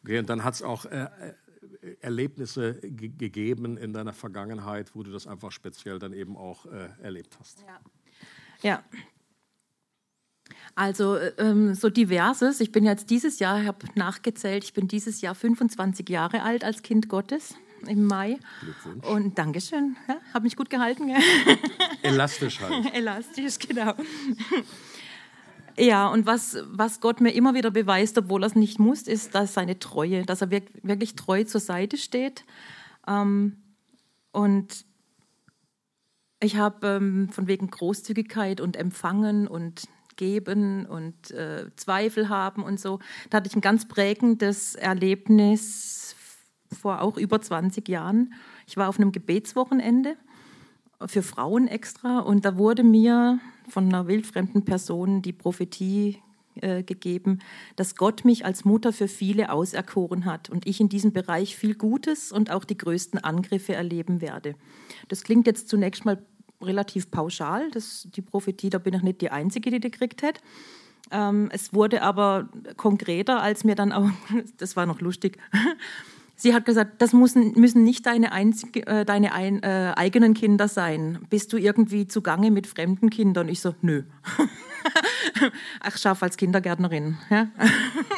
[0.04, 1.08] Okay, und dann hat es auch äh,
[2.00, 7.36] Erlebnisse gegeben in deiner Vergangenheit, wo du das einfach speziell dann eben auch äh, erlebt
[7.40, 7.64] hast.
[8.62, 8.70] Ja.
[8.70, 8.84] ja.
[10.74, 12.60] Also äh, ähm, so diverses.
[12.60, 16.82] Ich bin jetzt dieses Jahr, habe nachgezählt, ich bin dieses Jahr 25 Jahre alt als
[16.82, 17.54] Kind Gottes
[17.86, 18.38] im Mai.
[18.60, 19.06] Glückwunsch.
[19.06, 19.96] Und Dankeschön.
[20.08, 21.10] Ja, habe mich gut gehalten.
[22.02, 22.94] Elastisch halt.
[22.94, 23.94] Elastisch, genau.
[25.78, 29.34] Ja, und was, was Gott mir immer wieder beweist, obwohl er es nicht muss, ist,
[29.34, 32.44] dass seine Treue, dass er wirklich treu zur Seite steht.
[33.06, 33.58] Ähm,
[34.32, 34.84] und
[36.40, 39.84] ich habe ähm, von wegen Großzügigkeit und Empfangen und
[40.16, 42.98] Geben und äh, Zweifel haben und so,
[43.30, 46.16] da hatte ich ein ganz prägendes Erlebnis
[46.72, 48.34] vor auch über 20 Jahren.
[48.66, 50.16] Ich war auf einem Gebetswochenende
[51.06, 56.18] für Frauen extra und da wurde mir von einer wildfremden Person die Prophetie
[56.60, 57.38] äh, gegeben,
[57.76, 61.74] dass Gott mich als Mutter für viele auserkoren hat und ich in diesem Bereich viel
[61.74, 64.54] Gutes und auch die größten Angriffe erleben werde.
[65.08, 66.20] Das klingt jetzt zunächst mal
[66.60, 70.40] relativ pauschal, das, die Prophetie, da bin ich nicht die Einzige, die die gekriegt hat.
[71.12, 74.10] Ähm, es wurde aber konkreter, als mir dann auch,
[74.56, 75.38] das war noch lustig,
[76.40, 80.68] Sie hat gesagt, das müssen, müssen nicht deine, einzige, äh, deine ein, äh, eigenen Kinder
[80.68, 81.18] sein.
[81.28, 83.48] Bist du irgendwie zugange mit fremden Kindern?
[83.48, 84.04] Ich so, nö.
[85.80, 87.18] Ach, schaffe als Kindergärtnerin.
[87.28, 87.48] Ja?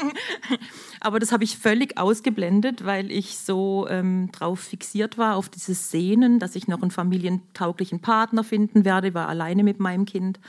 [1.00, 5.90] Aber das habe ich völlig ausgeblendet, weil ich so ähm, drauf fixiert war, auf dieses
[5.90, 10.40] Sehnen, dass ich noch einen familientauglichen Partner finden werde, ich war alleine mit meinem Kind.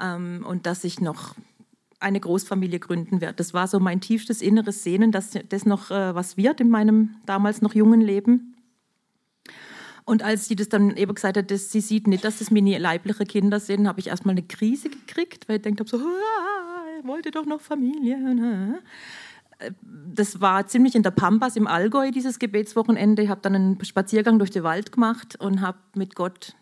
[0.00, 1.34] Ähm, und dass ich noch
[2.04, 3.34] eine Großfamilie gründen werde.
[3.34, 7.16] Das war so mein tiefstes inneres Sehnen, dass das noch äh, was wird in meinem
[7.26, 8.54] damals noch jungen Leben.
[10.04, 12.76] Und als sie das dann eben gesagt hat, dass sie sieht nicht, dass das meine
[12.78, 17.06] leibliche Kinder sind, habe ich erstmal eine Krise gekriegt, weil ich denkt habe so, ich
[17.06, 18.80] wollte doch noch Familie.
[19.58, 23.22] Äh, das war ziemlich in der Pampas im Allgäu, dieses Gebetswochenende.
[23.22, 26.54] Ich habe dann einen Spaziergang durch den Wald gemacht und habe mit Gott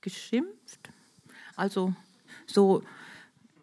[0.00, 0.88] geschimpft.
[1.56, 1.92] Also
[2.46, 2.82] so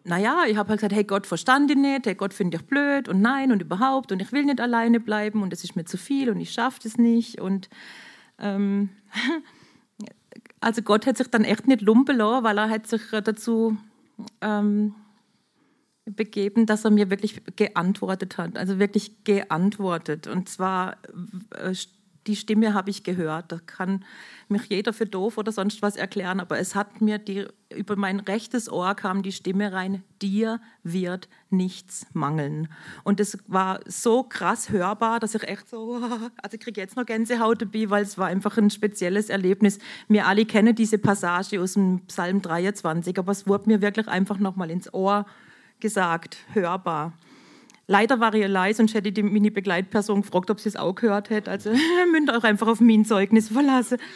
[0.06, 3.08] naja, ich habe halt gesagt, hey Gott, verstand ich nicht, hey Gott, finde ich blöd
[3.08, 5.98] und nein und überhaupt und ich will nicht alleine bleiben und es ist mir zu
[5.98, 7.68] viel und ich schaffe das nicht und
[8.38, 8.90] ähm,
[10.60, 13.76] also Gott hat sich dann echt nicht lumpen lassen, weil er hat sich dazu
[14.40, 14.94] ähm,
[16.04, 20.98] begeben, dass er mir wirklich geantwortet hat, also wirklich geantwortet und zwar
[21.50, 21.74] äh,
[22.26, 23.52] die Stimme habe ich gehört.
[23.52, 24.04] Da kann
[24.48, 28.20] mich jeder für doof oder sonst was erklären, aber es hat mir die, über mein
[28.20, 32.68] rechtes Ohr kam die Stimme rein, dir wird nichts mangeln.
[33.04, 35.96] Und es war so krass hörbar, dass ich echt so,
[36.42, 39.78] also ich kriege jetzt noch Gänsehaut dabei, weil es war einfach ein spezielles Erlebnis.
[40.08, 44.38] Wir alle kennen diese Passage aus dem Psalm 23, aber es wurde mir wirklich einfach
[44.38, 45.26] nochmal ins Ohr
[45.80, 47.12] gesagt, hörbar.
[47.88, 51.50] Leider war ich leise und hätte die Mini-Begleitperson gefragt, ob sie es auch gehört hätte.
[51.50, 51.70] Also
[52.12, 53.98] müsst auch einfach auf mein Zeugnis verlassen.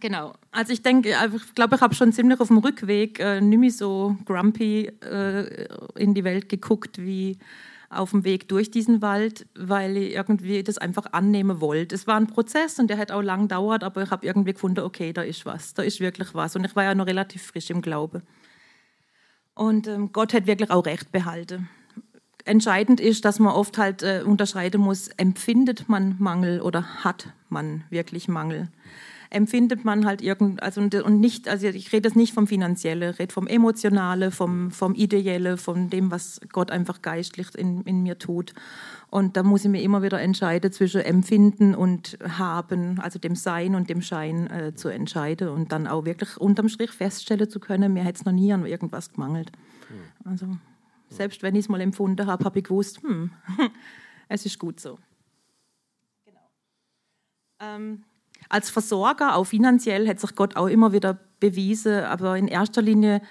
[0.00, 0.34] Genau.
[0.50, 3.70] Also ich denke, ich glaube, ich habe schon ziemlich auf dem Rückweg äh, nicht mehr
[3.70, 7.38] so grumpy äh, in die Welt geguckt wie
[7.88, 11.94] auf dem Weg durch diesen Wald, weil ich irgendwie das einfach annehmen wollte.
[11.94, 14.80] Es war ein Prozess und der hat auch lang gedauert, aber ich habe irgendwie gefunden,
[14.80, 16.56] okay, da ist was, da ist wirklich was.
[16.56, 18.22] Und ich war ja noch relativ frisch im Glaube.
[19.56, 21.68] Und ähm, Gott hat wirklich auch Recht behalten.
[22.44, 27.82] Entscheidend ist, dass man oft halt äh, unterscheiden muss, empfindet man Mangel oder hat man
[27.90, 28.68] wirklich Mangel
[29.30, 33.18] empfindet man halt irgend, also und nicht, also ich rede jetzt nicht vom Finanzielle, ich
[33.18, 38.18] rede vom Emotionale, vom, vom Ideelle, von dem, was Gott einfach geistlich in, in mir
[38.18, 38.54] tut.
[39.08, 43.74] Und da muss ich mir immer wieder entscheiden zwischen Empfinden und Haben, also dem Sein
[43.74, 47.92] und dem Schein äh, zu entscheiden und dann auch wirklich unterm Strich feststellen zu können,
[47.92, 49.52] mir hätte es noch nie an irgendwas gemangelt.
[50.24, 50.56] Also
[51.08, 53.30] selbst wenn ich es mal empfunden habe, habe ich gewusst, hm,
[54.28, 54.98] es ist gut so.
[56.24, 56.40] Genau.
[57.60, 58.02] Ähm,
[58.48, 62.04] als Versorger, auch finanziell, hat sich Gott auch immer wieder bewiesen.
[62.04, 63.22] Aber in erster Linie,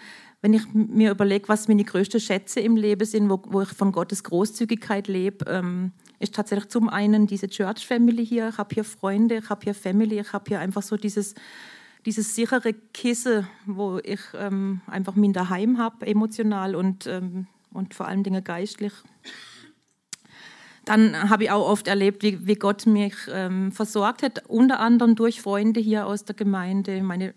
[0.41, 3.91] wenn ich mir überlege, was meine größten Schätze im Leben sind, wo, wo ich von
[3.91, 8.49] Gottes Großzügigkeit lebe, ähm, ist tatsächlich zum einen diese Church Family hier.
[8.49, 11.35] Ich habe hier Freunde, ich habe hier Family, ich habe hier einfach so dieses,
[12.05, 18.07] dieses sichere Kissen, wo ich ähm, einfach mein daheim habe, emotional und, ähm, und vor
[18.07, 18.93] allen Dingen geistlich
[20.85, 25.15] dann habe ich auch oft erlebt, wie, wie Gott mich ähm, versorgt hat, unter anderem
[25.15, 27.01] durch Freunde hier aus der Gemeinde.
[27.01, 27.33] Meine,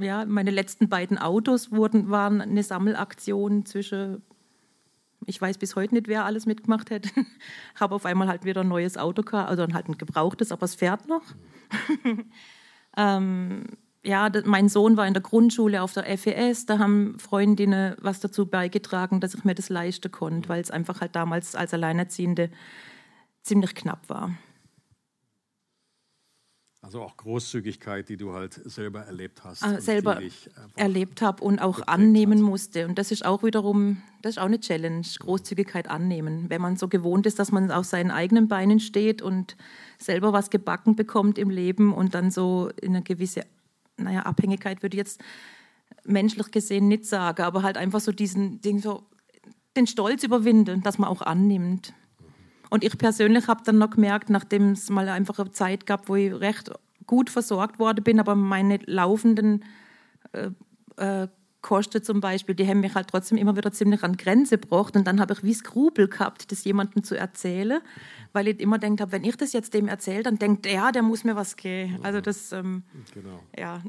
[0.00, 4.22] ja, meine letzten beiden Autos wurden, waren eine Sammelaktion zwischen,
[5.26, 7.08] ich weiß bis heute nicht, wer alles mitgemacht hat.
[7.74, 11.08] habe auf einmal halt wieder ein neues Auto also halt ein gebrauchtes, aber es fährt
[11.08, 11.22] noch.
[12.96, 13.64] ähm,
[14.02, 18.46] ja, mein Sohn war in der Grundschule auf der FES, da haben Freundinnen was dazu
[18.46, 22.50] beigetragen, dass ich mir das leisten konnte, weil es einfach halt damals als Alleinerziehende
[23.42, 24.30] ziemlich knapp war.
[26.82, 29.62] Also auch Großzügigkeit, die du halt selber erlebt hast.
[29.62, 30.18] Ah, selber
[30.76, 32.44] erlebt habe und auch annehmen hat.
[32.48, 32.86] musste.
[32.86, 36.48] Und das ist auch wiederum, das ist auch eine Challenge, Großzügigkeit annehmen.
[36.48, 39.56] Wenn man so gewohnt ist, dass man auf seinen eigenen Beinen steht und
[39.98, 43.42] selber was gebacken bekommt im Leben und dann so in eine gewisse
[43.98, 45.20] naja, Abhängigkeit würde ich jetzt
[46.04, 49.04] menschlich gesehen nicht sagen, aber halt einfach so diesen, den, so,
[49.76, 51.92] den Stolz überwinden, dass man auch annimmt.
[52.70, 56.14] Und ich persönlich habe dann noch gemerkt, nachdem es mal einfach eine Zeit gab, wo
[56.14, 56.70] ich recht
[57.06, 59.64] gut versorgt worden bin, aber meine laufenden
[60.32, 60.50] äh,
[60.96, 61.28] äh,
[61.62, 64.96] Kosten zum Beispiel, die haben mich halt trotzdem immer wieder ziemlich an Grenze gebracht.
[64.96, 67.80] Und dann habe ich wie Skrupel gehabt, das jemandem zu erzählen,
[68.32, 71.02] weil ich immer denkt habe, wenn ich das jetzt dem erzähle, dann denkt er, der
[71.02, 71.98] muss mir was geben.
[72.02, 72.82] Also das, ähm,
[73.12, 73.42] genau.
[73.58, 73.82] ja.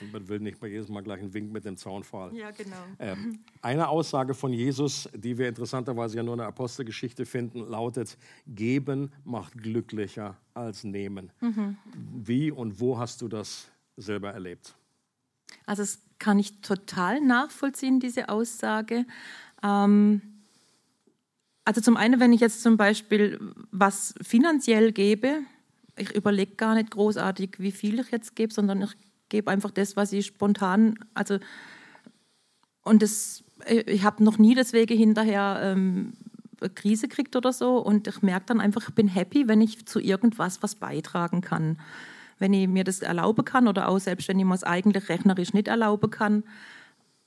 [0.00, 2.34] Und man will nicht mal jedes Mal gleich einen Wink mit dem Zaunfall.
[2.34, 2.76] Ja, genau.
[2.98, 8.18] Ähm, eine Aussage von Jesus, die wir interessanterweise ja nur in der Apostelgeschichte finden, lautet,
[8.46, 11.30] geben macht glücklicher als nehmen.
[11.40, 11.76] Mhm.
[12.12, 14.74] Wie und wo hast du das selber erlebt?
[15.66, 19.04] Also das kann ich total nachvollziehen, diese Aussage.
[19.62, 20.22] Ähm,
[21.64, 23.38] also zum einen, wenn ich jetzt zum Beispiel
[23.70, 25.40] was finanziell gebe,
[25.96, 28.96] ich überlege gar nicht großartig, wie viel ich jetzt gebe, sondern ich
[29.28, 31.38] gebe einfach das, was ich spontan, also
[32.84, 36.14] und das, ich habe noch nie deswegen hinterher ähm,
[36.60, 39.86] eine Krise kriegt oder so und ich merke dann einfach, ich bin happy, wenn ich
[39.86, 41.78] zu irgendwas was beitragen kann
[42.38, 45.52] wenn ich mir das erlauben kann oder auch selbst wenn ich mir es eigentlich rechnerisch
[45.52, 46.44] nicht erlauben kann,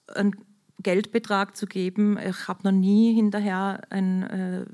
[0.07, 0.35] einen
[0.81, 2.17] Geldbetrag zu geben.
[2.17, 4.65] Ich habe noch nie hinterher ein, äh,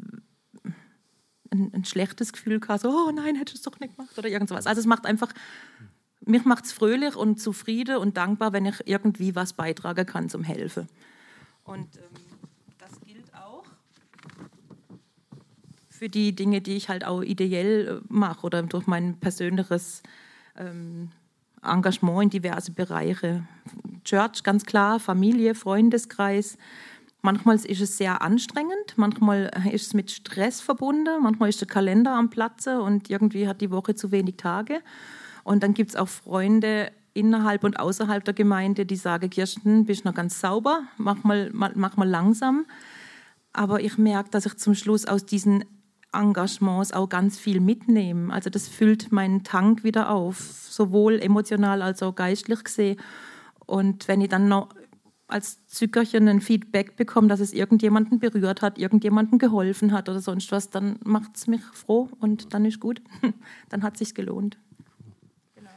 [1.51, 4.29] ein, ein, schlechtes Gefühl gehabt, so, oh nein, hätte ich es doch nicht gemacht oder
[4.29, 4.67] irgendwas.
[4.67, 5.33] Also es macht einfach,
[6.21, 10.43] mich macht es fröhlich und zufrieden und dankbar, wenn ich irgendwie was beitragen kann zum
[10.43, 10.87] Helfen.
[11.63, 12.03] Und ähm,
[12.77, 13.65] das gilt auch
[15.89, 20.03] für die Dinge, die ich halt auch ideell äh, mache oder durch mein persönliches
[20.57, 21.09] ähm,
[21.63, 23.43] Engagement in diverse Bereiche.
[24.03, 26.57] Church, ganz klar, Familie, Freundeskreis.
[27.21, 32.13] Manchmal ist es sehr anstrengend, manchmal ist es mit Stress verbunden, manchmal ist der Kalender
[32.13, 34.81] am Platze und irgendwie hat die Woche zu wenig Tage.
[35.43, 40.05] Und dann gibt es auch Freunde innerhalb und außerhalb der Gemeinde, die sagen, Kirsten, bist
[40.05, 42.65] noch ganz sauber, mach mal, mach mal langsam.
[43.51, 45.65] Aber ich merke, dass ich zum Schluss aus diesen
[46.13, 48.31] Engagements auch ganz viel mitnehmen.
[48.31, 52.99] Also das füllt meinen Tank wieder auf, sowohl emotional als auch geistlich gesehen.
[53.65, 54.69] Und wenn ich dann noch
[55.27, 60.51] als Zückerchen ein Feedback bekomme, dass es irgendjemanden berührt hat, irgendjemanden geholfen hat oder sonst
[60.51, 63.01] was, dann macht es mich froh und dann ist gut.
[63.69, 64.57] dann hat es sich gelohnt.
[65.55, 65.69] Genau.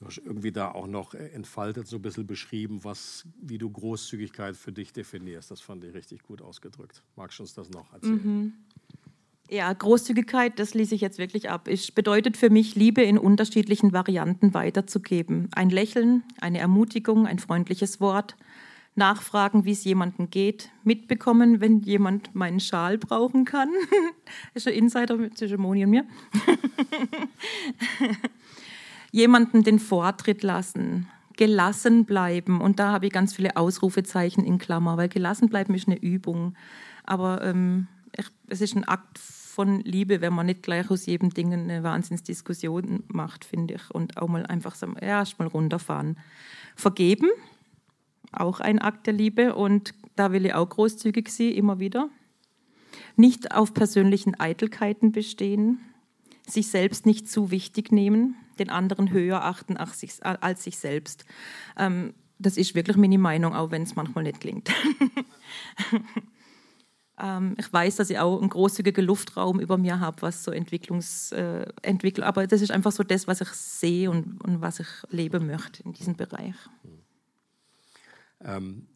[0.00, 4.56] Du hast irgendwie da auch noch entfaltet, so ein bisschen beschrieben, was, wie du Großzügigkeit
[4.56, 5.52] für dich definierst.
[5.52, 7.04] Das fand ich richtig gut ausgedrückt.
[7.14, 8.14] Magst du uns das noch erzählen?
[8.14, 8.52] Mhm.
[9.52, 11.66] Ja, Großzügigkeit, das ließ ich jetzt wirklich ab.
[11.66, 15.48] Es bedeutet für mich, Liebe in unterschiedlichen Varianten weiterzugeben.
[15.52, 18.36] Ein Lächeln, eine Ermutigung, ein freundliches Wort,
[18.94, 23.70] nachfragen, wie es jemandem geht, mitbekommen, wenn jemand meinen Schal brauchen kann.
[24.54, 26.04] das ist ein Insider zwischen Moni und mir.
[29.10, 32.60] Jemanden den Vortritt lassen, gelassen bleiben.
[32.60, 36.54] Und da habe ich ganz viele Ausrufezeichen in Klammer, weil gelassen bleiben ist eine Übung.
[37.02, 37.88] Aber ähm,
[38.48, 39.18] es ist ein Akt
[39.60, 43.90] von Liebe, wenn man nicht gleich aus jedem Ding eine Wahnsinnsdiskussion macht, finde ich.
[43.90, 46.18] Und auch mal einfach so, ja, erst mal runterfahren.
[46.76, 47.28] Vergeben,
[48.32, 49.54] auch ein Akt der Liebe.
[49.54, 52.08] Und da will ich auch großzügig sein, immer wieder.
[53.16, 55.78] Nicht auf persönlichen Eitelkeiten bestehen,
[56.46, 61.26] sich selbst nicht zu wichtig nehmen, den anderen höher achten als sich, selbst.
[61.76, 64.70] Ähm, das ist wirklich meine Meinung, auch wenn es manchmal nicht klingt.
[67.20, 71.32] Ähm, ich weiß, dass ich auch einen großzügigen Luftraum über mir habe, was so Entwicklungs,
[71.32, 74.88] äh, Entwicklung, aber das ist einfach so das, was ich sehe und, und was ich
[75.10, 76.54] leben möchte in diesem Bereich.
[78.42, 78.86] Ähm,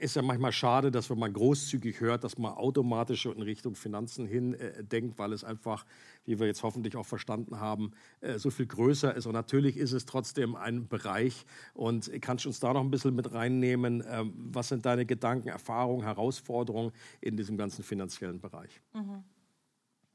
[0.00, 4.26] ist ja manchmal schade, dass wenn man großzügig hört, dass man automatisch in Richtung Finanzen
[4.26, 5.86] hin äh, denkt, weil es einfach,
[6.26, 9.26] wie wir jetzt hoffentlich auch verstanden haben, äh, so viel größer ist.
[9.26, 11.46] Und natürlich ist es trotzdem ein Bereich.
[11.72, 14.04] Und kannst du uns da noch ein bisschen mit reinnehmen?
[14.06, 18.82] Ähm, was sind deine Gedanken, Erfahrungen, Herausforderungen in diesem ganzen finanziellen Bereich?
[18.92, 19.24] Mhm.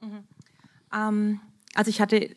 [0.01, 0.23] Mhm.
[0.93, 1.39] Ähm,
[1.73, 2.35] also ich hatte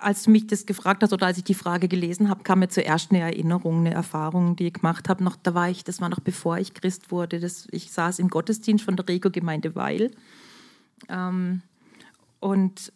[0.00, 2.68] als du mich das gefragt hast oder als ich die Frage gelesen habe, kam mir
[2.68, 5.22] zuerst eine Erinnerung, eine Erfahrung, die ich gemacht habe.
[5.22, 7.38] Noch, da war ich, das war noch bevor ich Christ wurde.
[7.38, 10.10] Das, ich saß im Gottesdienst von der Rego-Gemeinde Weil.
[11.08, 11.62] Ähm,
[12.40, 12.92] und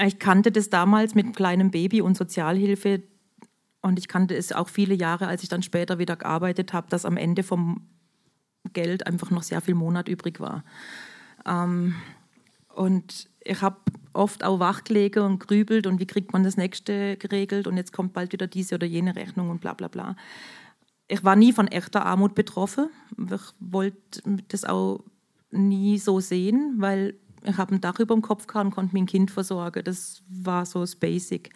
[0.00, 3.02] ich kannte das damals mit kleinem Baby und Sozialhilfe.
[3.82, 7.04] Und ich kannte es auch viele Jahre, als ich dann später wieder gearbeitet habe, dass
[7.04, 7.88] am Ende vom
[8.72, 10.64] Geld einfach noch sehr viel Monat übrig war.
[11.44, 11.94] Ähm,
[12.68, 13.76] und ich habe
[14.12, 18.12] oft auch wachgelegt und grübelt und wie kriegt man das nächste geregelt und jetzt kommt
[18.12, 20.16] bald wieder diese oder jene Rechnung und bla bla bla.
[21.08, 22.88] Ich war nie von echter Armut betroffen.
[23.18, 25.04] Ich wollte das auch
[25.50, 29.06] nie so sehen, weil ich habe ein Dach über dem Kopf gehabt und konnte mein
[29.06, 29.84] Kind versorgen.
[29.84, 31.50] Das war so das Basic.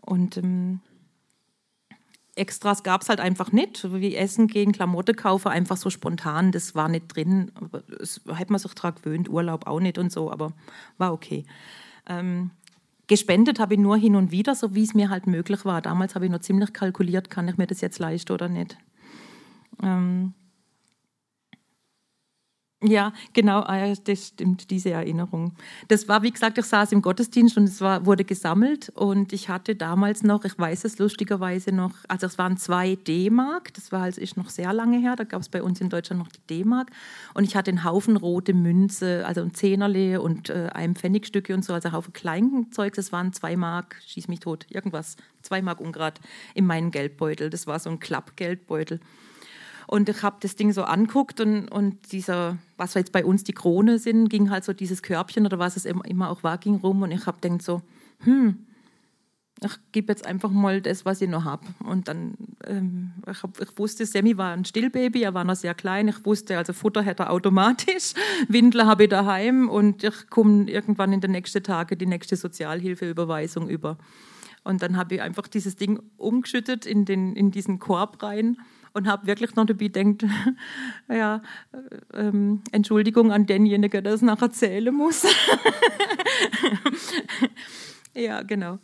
[0.00, 0.80] Und ähm,
[2.36, 6.74] Extras gab es halt einfach nicht, wie Essen gehen, Klamotte kaufen, einfach so spontan, das
[6.74, 7.52] war nicht drin.
[8.00, 10.52] Es hätte man sich daran gewöhnt, Urlaub auch nicht und so, aber
[10.98, 11.44] war okay.
[12.08, 12.50] Ähm,
[13.06, 15.80] gespendet habe ich nur hin und wieder, so wie es mir halt möglich war.
[15.80, 18.76] Damals habe ich noch ziemlich kalkuliert, kann ich mir das jetzt leisten oder nicht.
[19.82, 20.34] Ähm,
[22.84, 25.52] ja, genau, ah das stimmt, diese Erinnerung.
[25.88, 29.48] Das war, wie gesagt, ich saß im Gottesdienst und es war, wurde gesammelt und ich
[29.48, 34.02] hatte damals noch, ich weiß es lustigerweise noch, also es waren zwei D-Mark, das war
[34.02, 36.46] also ist noch sehr lange her, da gab es bei uns in Deutschland noch die
[36.50, 36.90] D-Mark
[37.32, 41.64] und ich hatte einen Haufen rote Münze, also ein Zehnerle und äh, ein Pfennigstücke und
[41.64, 45.80] so, also ein Haufen Kleinzeug, das waren zwei Mark, schieß mich tot, irgendwas, zwei Mark
[45.80, 46.20] Ungrad
[46.54, 49.00] in meinem Geldbeutel, das war so ein Klappgeldbeutel.
[49.86, 53.52] Und ich habe das Ding so anguckt und, und dieser, was jetzt bei uns die
[53.52, 57.02] Krone sind, ging halt so dieses Körbchen oder was es immer auch war, ging rum
[57.02, 57.82] und ich habe gedacht so,
[58.20, 58.66] hm,
[59.62, 61.66] ich gebe jetzt einfach mal das, was ich noch habe.
[61.84, 62.34] Und dann,
[62.66, 66.08] ähm, ich, hab, ich wusste, Sammy war ein Stillbaby, er war noch sehr klein.
[66.08, 68.14] Ich wusste, also Futter hätte er automatisch,
[68.48, 73.68] Windel habe ich daheim und ich komme irgendwann in den nächsten Tagen die nächste Sozialhilfeüberweisung
[73.68, 73.96] über.
[74.64, 78.56] Und dann habe ich einfach dieses Ding umgeschüttet in, den, in diesen Korb rein
[78.94, 80.24] und habe wirklich noch dabei gedacht,
[81.08, 81.42] ja,
[81.72, 85.24] äh, ähm, Entschuldigung an denjenigen, der es nachher zählen muss.
[88.14, 88.78] ja, genau.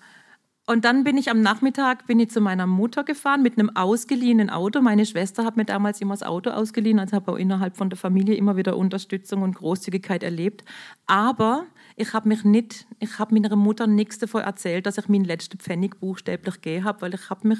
[0.66, 4.50] Und dann bin ich am Nachmittag bin ich zu meiner Mutter gefahren mit einem ausgeliehenen
[4.50, 4.80] Auto.
[4.80, 7.96] Meine Schwester hat mir damals immer das Auto ausgeliehen, also habe auch innerhalb von der
[7.96, 10.64] Familie immer wieder Unterstützung und Großzügigkeit erlebt.
[11.08, 15.24] Aber ich habe mich nicht, ich habe meiner Mutter nichts davon erzählt, dass ich meinen
[15.24, 17.58] letzten Pfennig buchstäblich gegeben habe, weil ich habe mich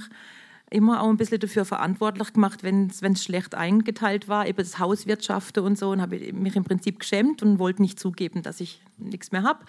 [0.71, 5.65] immer auch ein bisschen dafür verantwortlich gemacht, wenn es schlecht eingeteilt war, eben das Hauswirtschaften
[5.65, 9.33] und so, und habe mich im Prinzip geschämt und wollte nicht zugeben, dass ich nichts
[9.33, 9.65] mehr habe.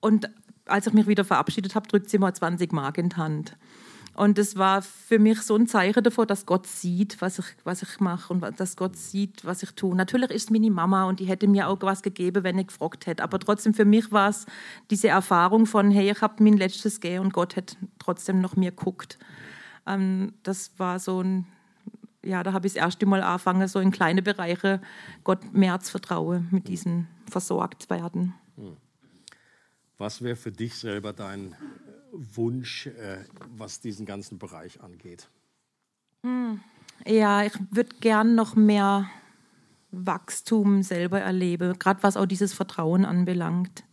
[0.00, 0.30] Und
[0.66, 3.56] als ich mich wieder verabschiedet habe, drückt sie mal 20 Mark in die Hand.
[4.14, 7.82] Und das war für mich so ein Zeichen davor, dass Gott sieht, was ich, was
[7.82, 9.96] ich mache und dass Gott sieht, was ich tue.
[9.96, 13.24] Natürlich ist meine Mama und die hätte mir auch was gegeben, wenn ich gefragt hätte.
[13.24, 14.46] Aber trotzdem für mich war es
[14.90, 18.70] diese Erfahrung von, hey, ich habe mein letztes gegeben und Gott hat trotzdem noch mir
[18.70, 19.18] geguckt.
[19.86, 21.46] Ähm, das war so ein,
[22.22, 24.80] ja, da habe ich das erste Mal angefangen, so in kleine Bereiche
[25.24, 28.34] Gott mehr zu vertrauen, mit diesen versorgt werden.
[28.56, 28.76] Hm.
[29.98, 31.54] Was wäre für dich selber dein
[32.12, 33.24] Wunsch, äh,
[33.56, 35.28] was diesen ganzen Bereich angeht?
[36.22, 36.60] Hm.
[37.06, 39.10] Ja, ich würde gern noch mehr
[39.90, 43.84] Wachstum selber erlebe, gerade was auch dieses Vertrauen anbelangt.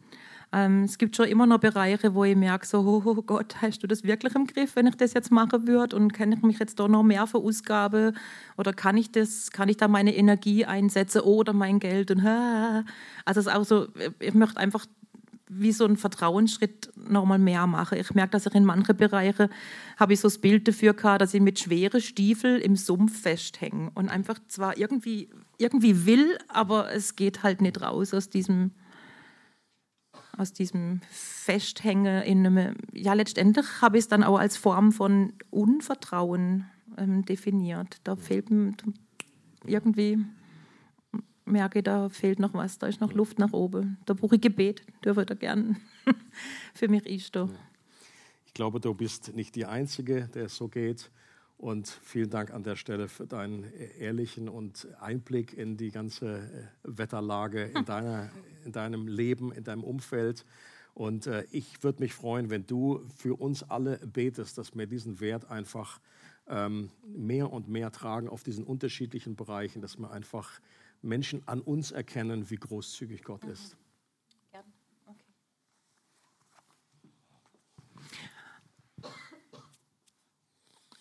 [0.53, 3.83] Ähm, es gibt schon immer noch Bereiche, wo ich merke, so, oh, oh, Gott, hast
[3.83, 5.95] du das wirklich im Griff, wenn ich das jetzt machen würde?
[5.95, 8.17] Und kann ich mich jetzt da noch mehr verausgaben?
[8.57, 12.11] Oder kann ich das, kann ich da meine Energie einsetzen oder mein Geld?
[12.11, 13.87] Und, also es ist auch so,
[14.19, 14.85] ich möchte einfach
[15.53, 17.97] wie so einen Vertrauensschritt nochmal mehr machen.
[17.97, 19.49] Ich merke, dass ich in manchen Bereichen
[19.97, 23.91] habe ich so das Bild dafür gehabt, dass ich mit schweren Stiefeln im Sumpf festhänge
[23.93, 28.71] und einfach zwar irgendwie, irgendwie will, aber es geht halt nicht raus aus diesem,
[30.41, 35.33] aus diesem Festhängen in einem, ja letztendlich habe ich es dann auch als Form von
[35.51, 36.65] Unvertrauen
[36.97, 37.97] ähm, definiert.
[38.03, 38.47] Da fehlt
[39.65, 40.17] irgendwie
[41.45, 43.97] merke, da fehlt noch was, da ist noch Luft nach oben.
[44.05, 45.77] Da brauche ich Gebet, dürfe da gern
[46.73, 47.51] für mich einstehen.
[48.45, 51.11] Ich glaube, du bist nicht die Einzige, der es so geht.
[51.61, 56.67] Und vielen Dank an der Stelle für deinen ehrlichen und Einblick in die ganze äh,
[56.81, 58.31] Wetterlage in, deiner,
[58.65, 60.43] in deinem Leben, in deinem Umfeld.
[60.95, 65.19] Und äh, ich würde mich freuen, wenn du für uns alle betest, dass wir diesen
[65.19, 65.99] Wert einfach
[66.47, 70.59] ähm, mehr und mehr tragen auf diesen unterschiedlichen Bereichen, dass wir einfach
[71.03, 73.51] Menschen an uns erkennen, wie großzügig Gott mhm.
[73.51, 73.77] ist.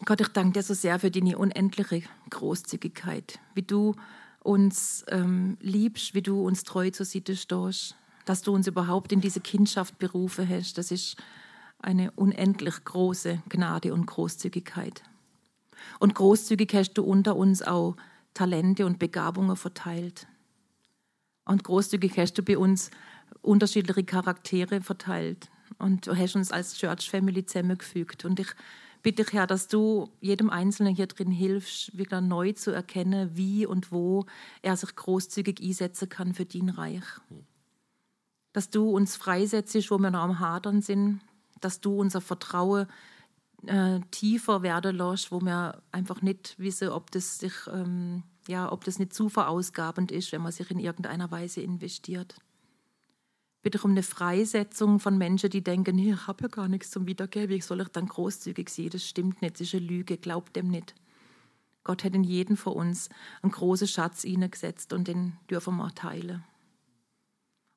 [0.07, 3.95] Gott, ich danke dir so sehr für deine unendliche Großzügigkeit, wie du
[4.43, 9.21] uns ähm, liebst, wie du uns treu zur Seite stehst, dass du uns überhaupt in
[9.21, 10.79] diese Kindschaft berufen hast.
[10.79, 11.17] Das ist
[11.81, 15.03] eine unendlich große Gnade und Großzügigkeit.
[15.99, 17.97] Und großzügig hast du unter uns auch
[18.33, 20.27] Talente und Begabungen verteilt.
[21.45, 22.91] Und großzügig hast du bei uns
[23.43, 25.51] unterschiedliche Charaktere verteilt.
[25.79, 28.25] Und du hast uns als Church Family zusammengefügt.
[28.25, 28.49] Und ich
[29.03, 33.67] bitte dich, Herr, dass du jedem Einzelnen hier drin hilfst, wieder neu zu erkennen, wie
[33.67, 34.27] und wo
[34.63, 37.05] er sich großzügig einsetzen kann für dein Reich.
[38.53, 41.21] Dass du uns freisetzt, wo wir noch am Hadern sind.
[41.61, 42.87] Dass du unser Vertrauen
[43.67, 48.85] äh, tiefer werden lässt, wo wir einfach nicht wissen, ob das sich, ähm, ja, ob
[48.85, 52.37] das nicht zu verausgabend ist, wenn man sich in irgendeiner Weise investiert.
[53.63, 57.51] Bitte um eine Freisetzung von Menschen, die denken, ich habe ja gar nichts zum Wiedergeben,
[57.51, 58.89] wie soll ich dann großzügig sein?
[58.89, 60.95] Das stimmt nicht, das ist eine Lüge, glaubt dem nicht.
[61.85, 63.09] Gott hat in jeden von uns
[63.43, 66.45] einen großen Schatz hineingesetzt und den dürfen wir teilen.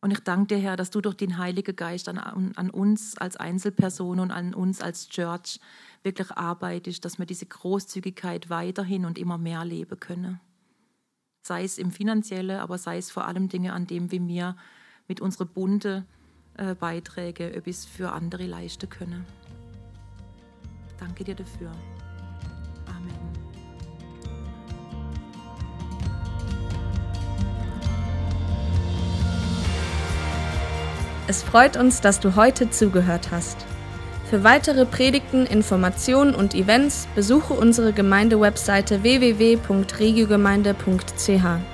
[0.01, 3.37] Und ich danke dir, Herr, dass du durch den Heiligen Geist an, an uns als
[3.37, 5.61] Einzelperson und an uns als Church
[6.03, 10.41] wirklich arbeitest, dass wir diese Großzügigkeit weiterhin und immer mehr leben können.
[11.41, 14.57] Sei es im Finanziellen, aber sei es vor allem Dinge, an dem wir mir
[15.07, 16.05] mit unseren bunten
[16.57, 19.25] äh, Beiträgen etwas für andere leisten können.
[20.99, 21.71] Danke dir dafür.
[31.25, 33.55] Es freut uns, dass du heute zugehört hast.
[34.29, 41.72] Für weitere Predigten, Informationen und Events besuche unsere Gemeindewebseite www.regiogemeinde.ch.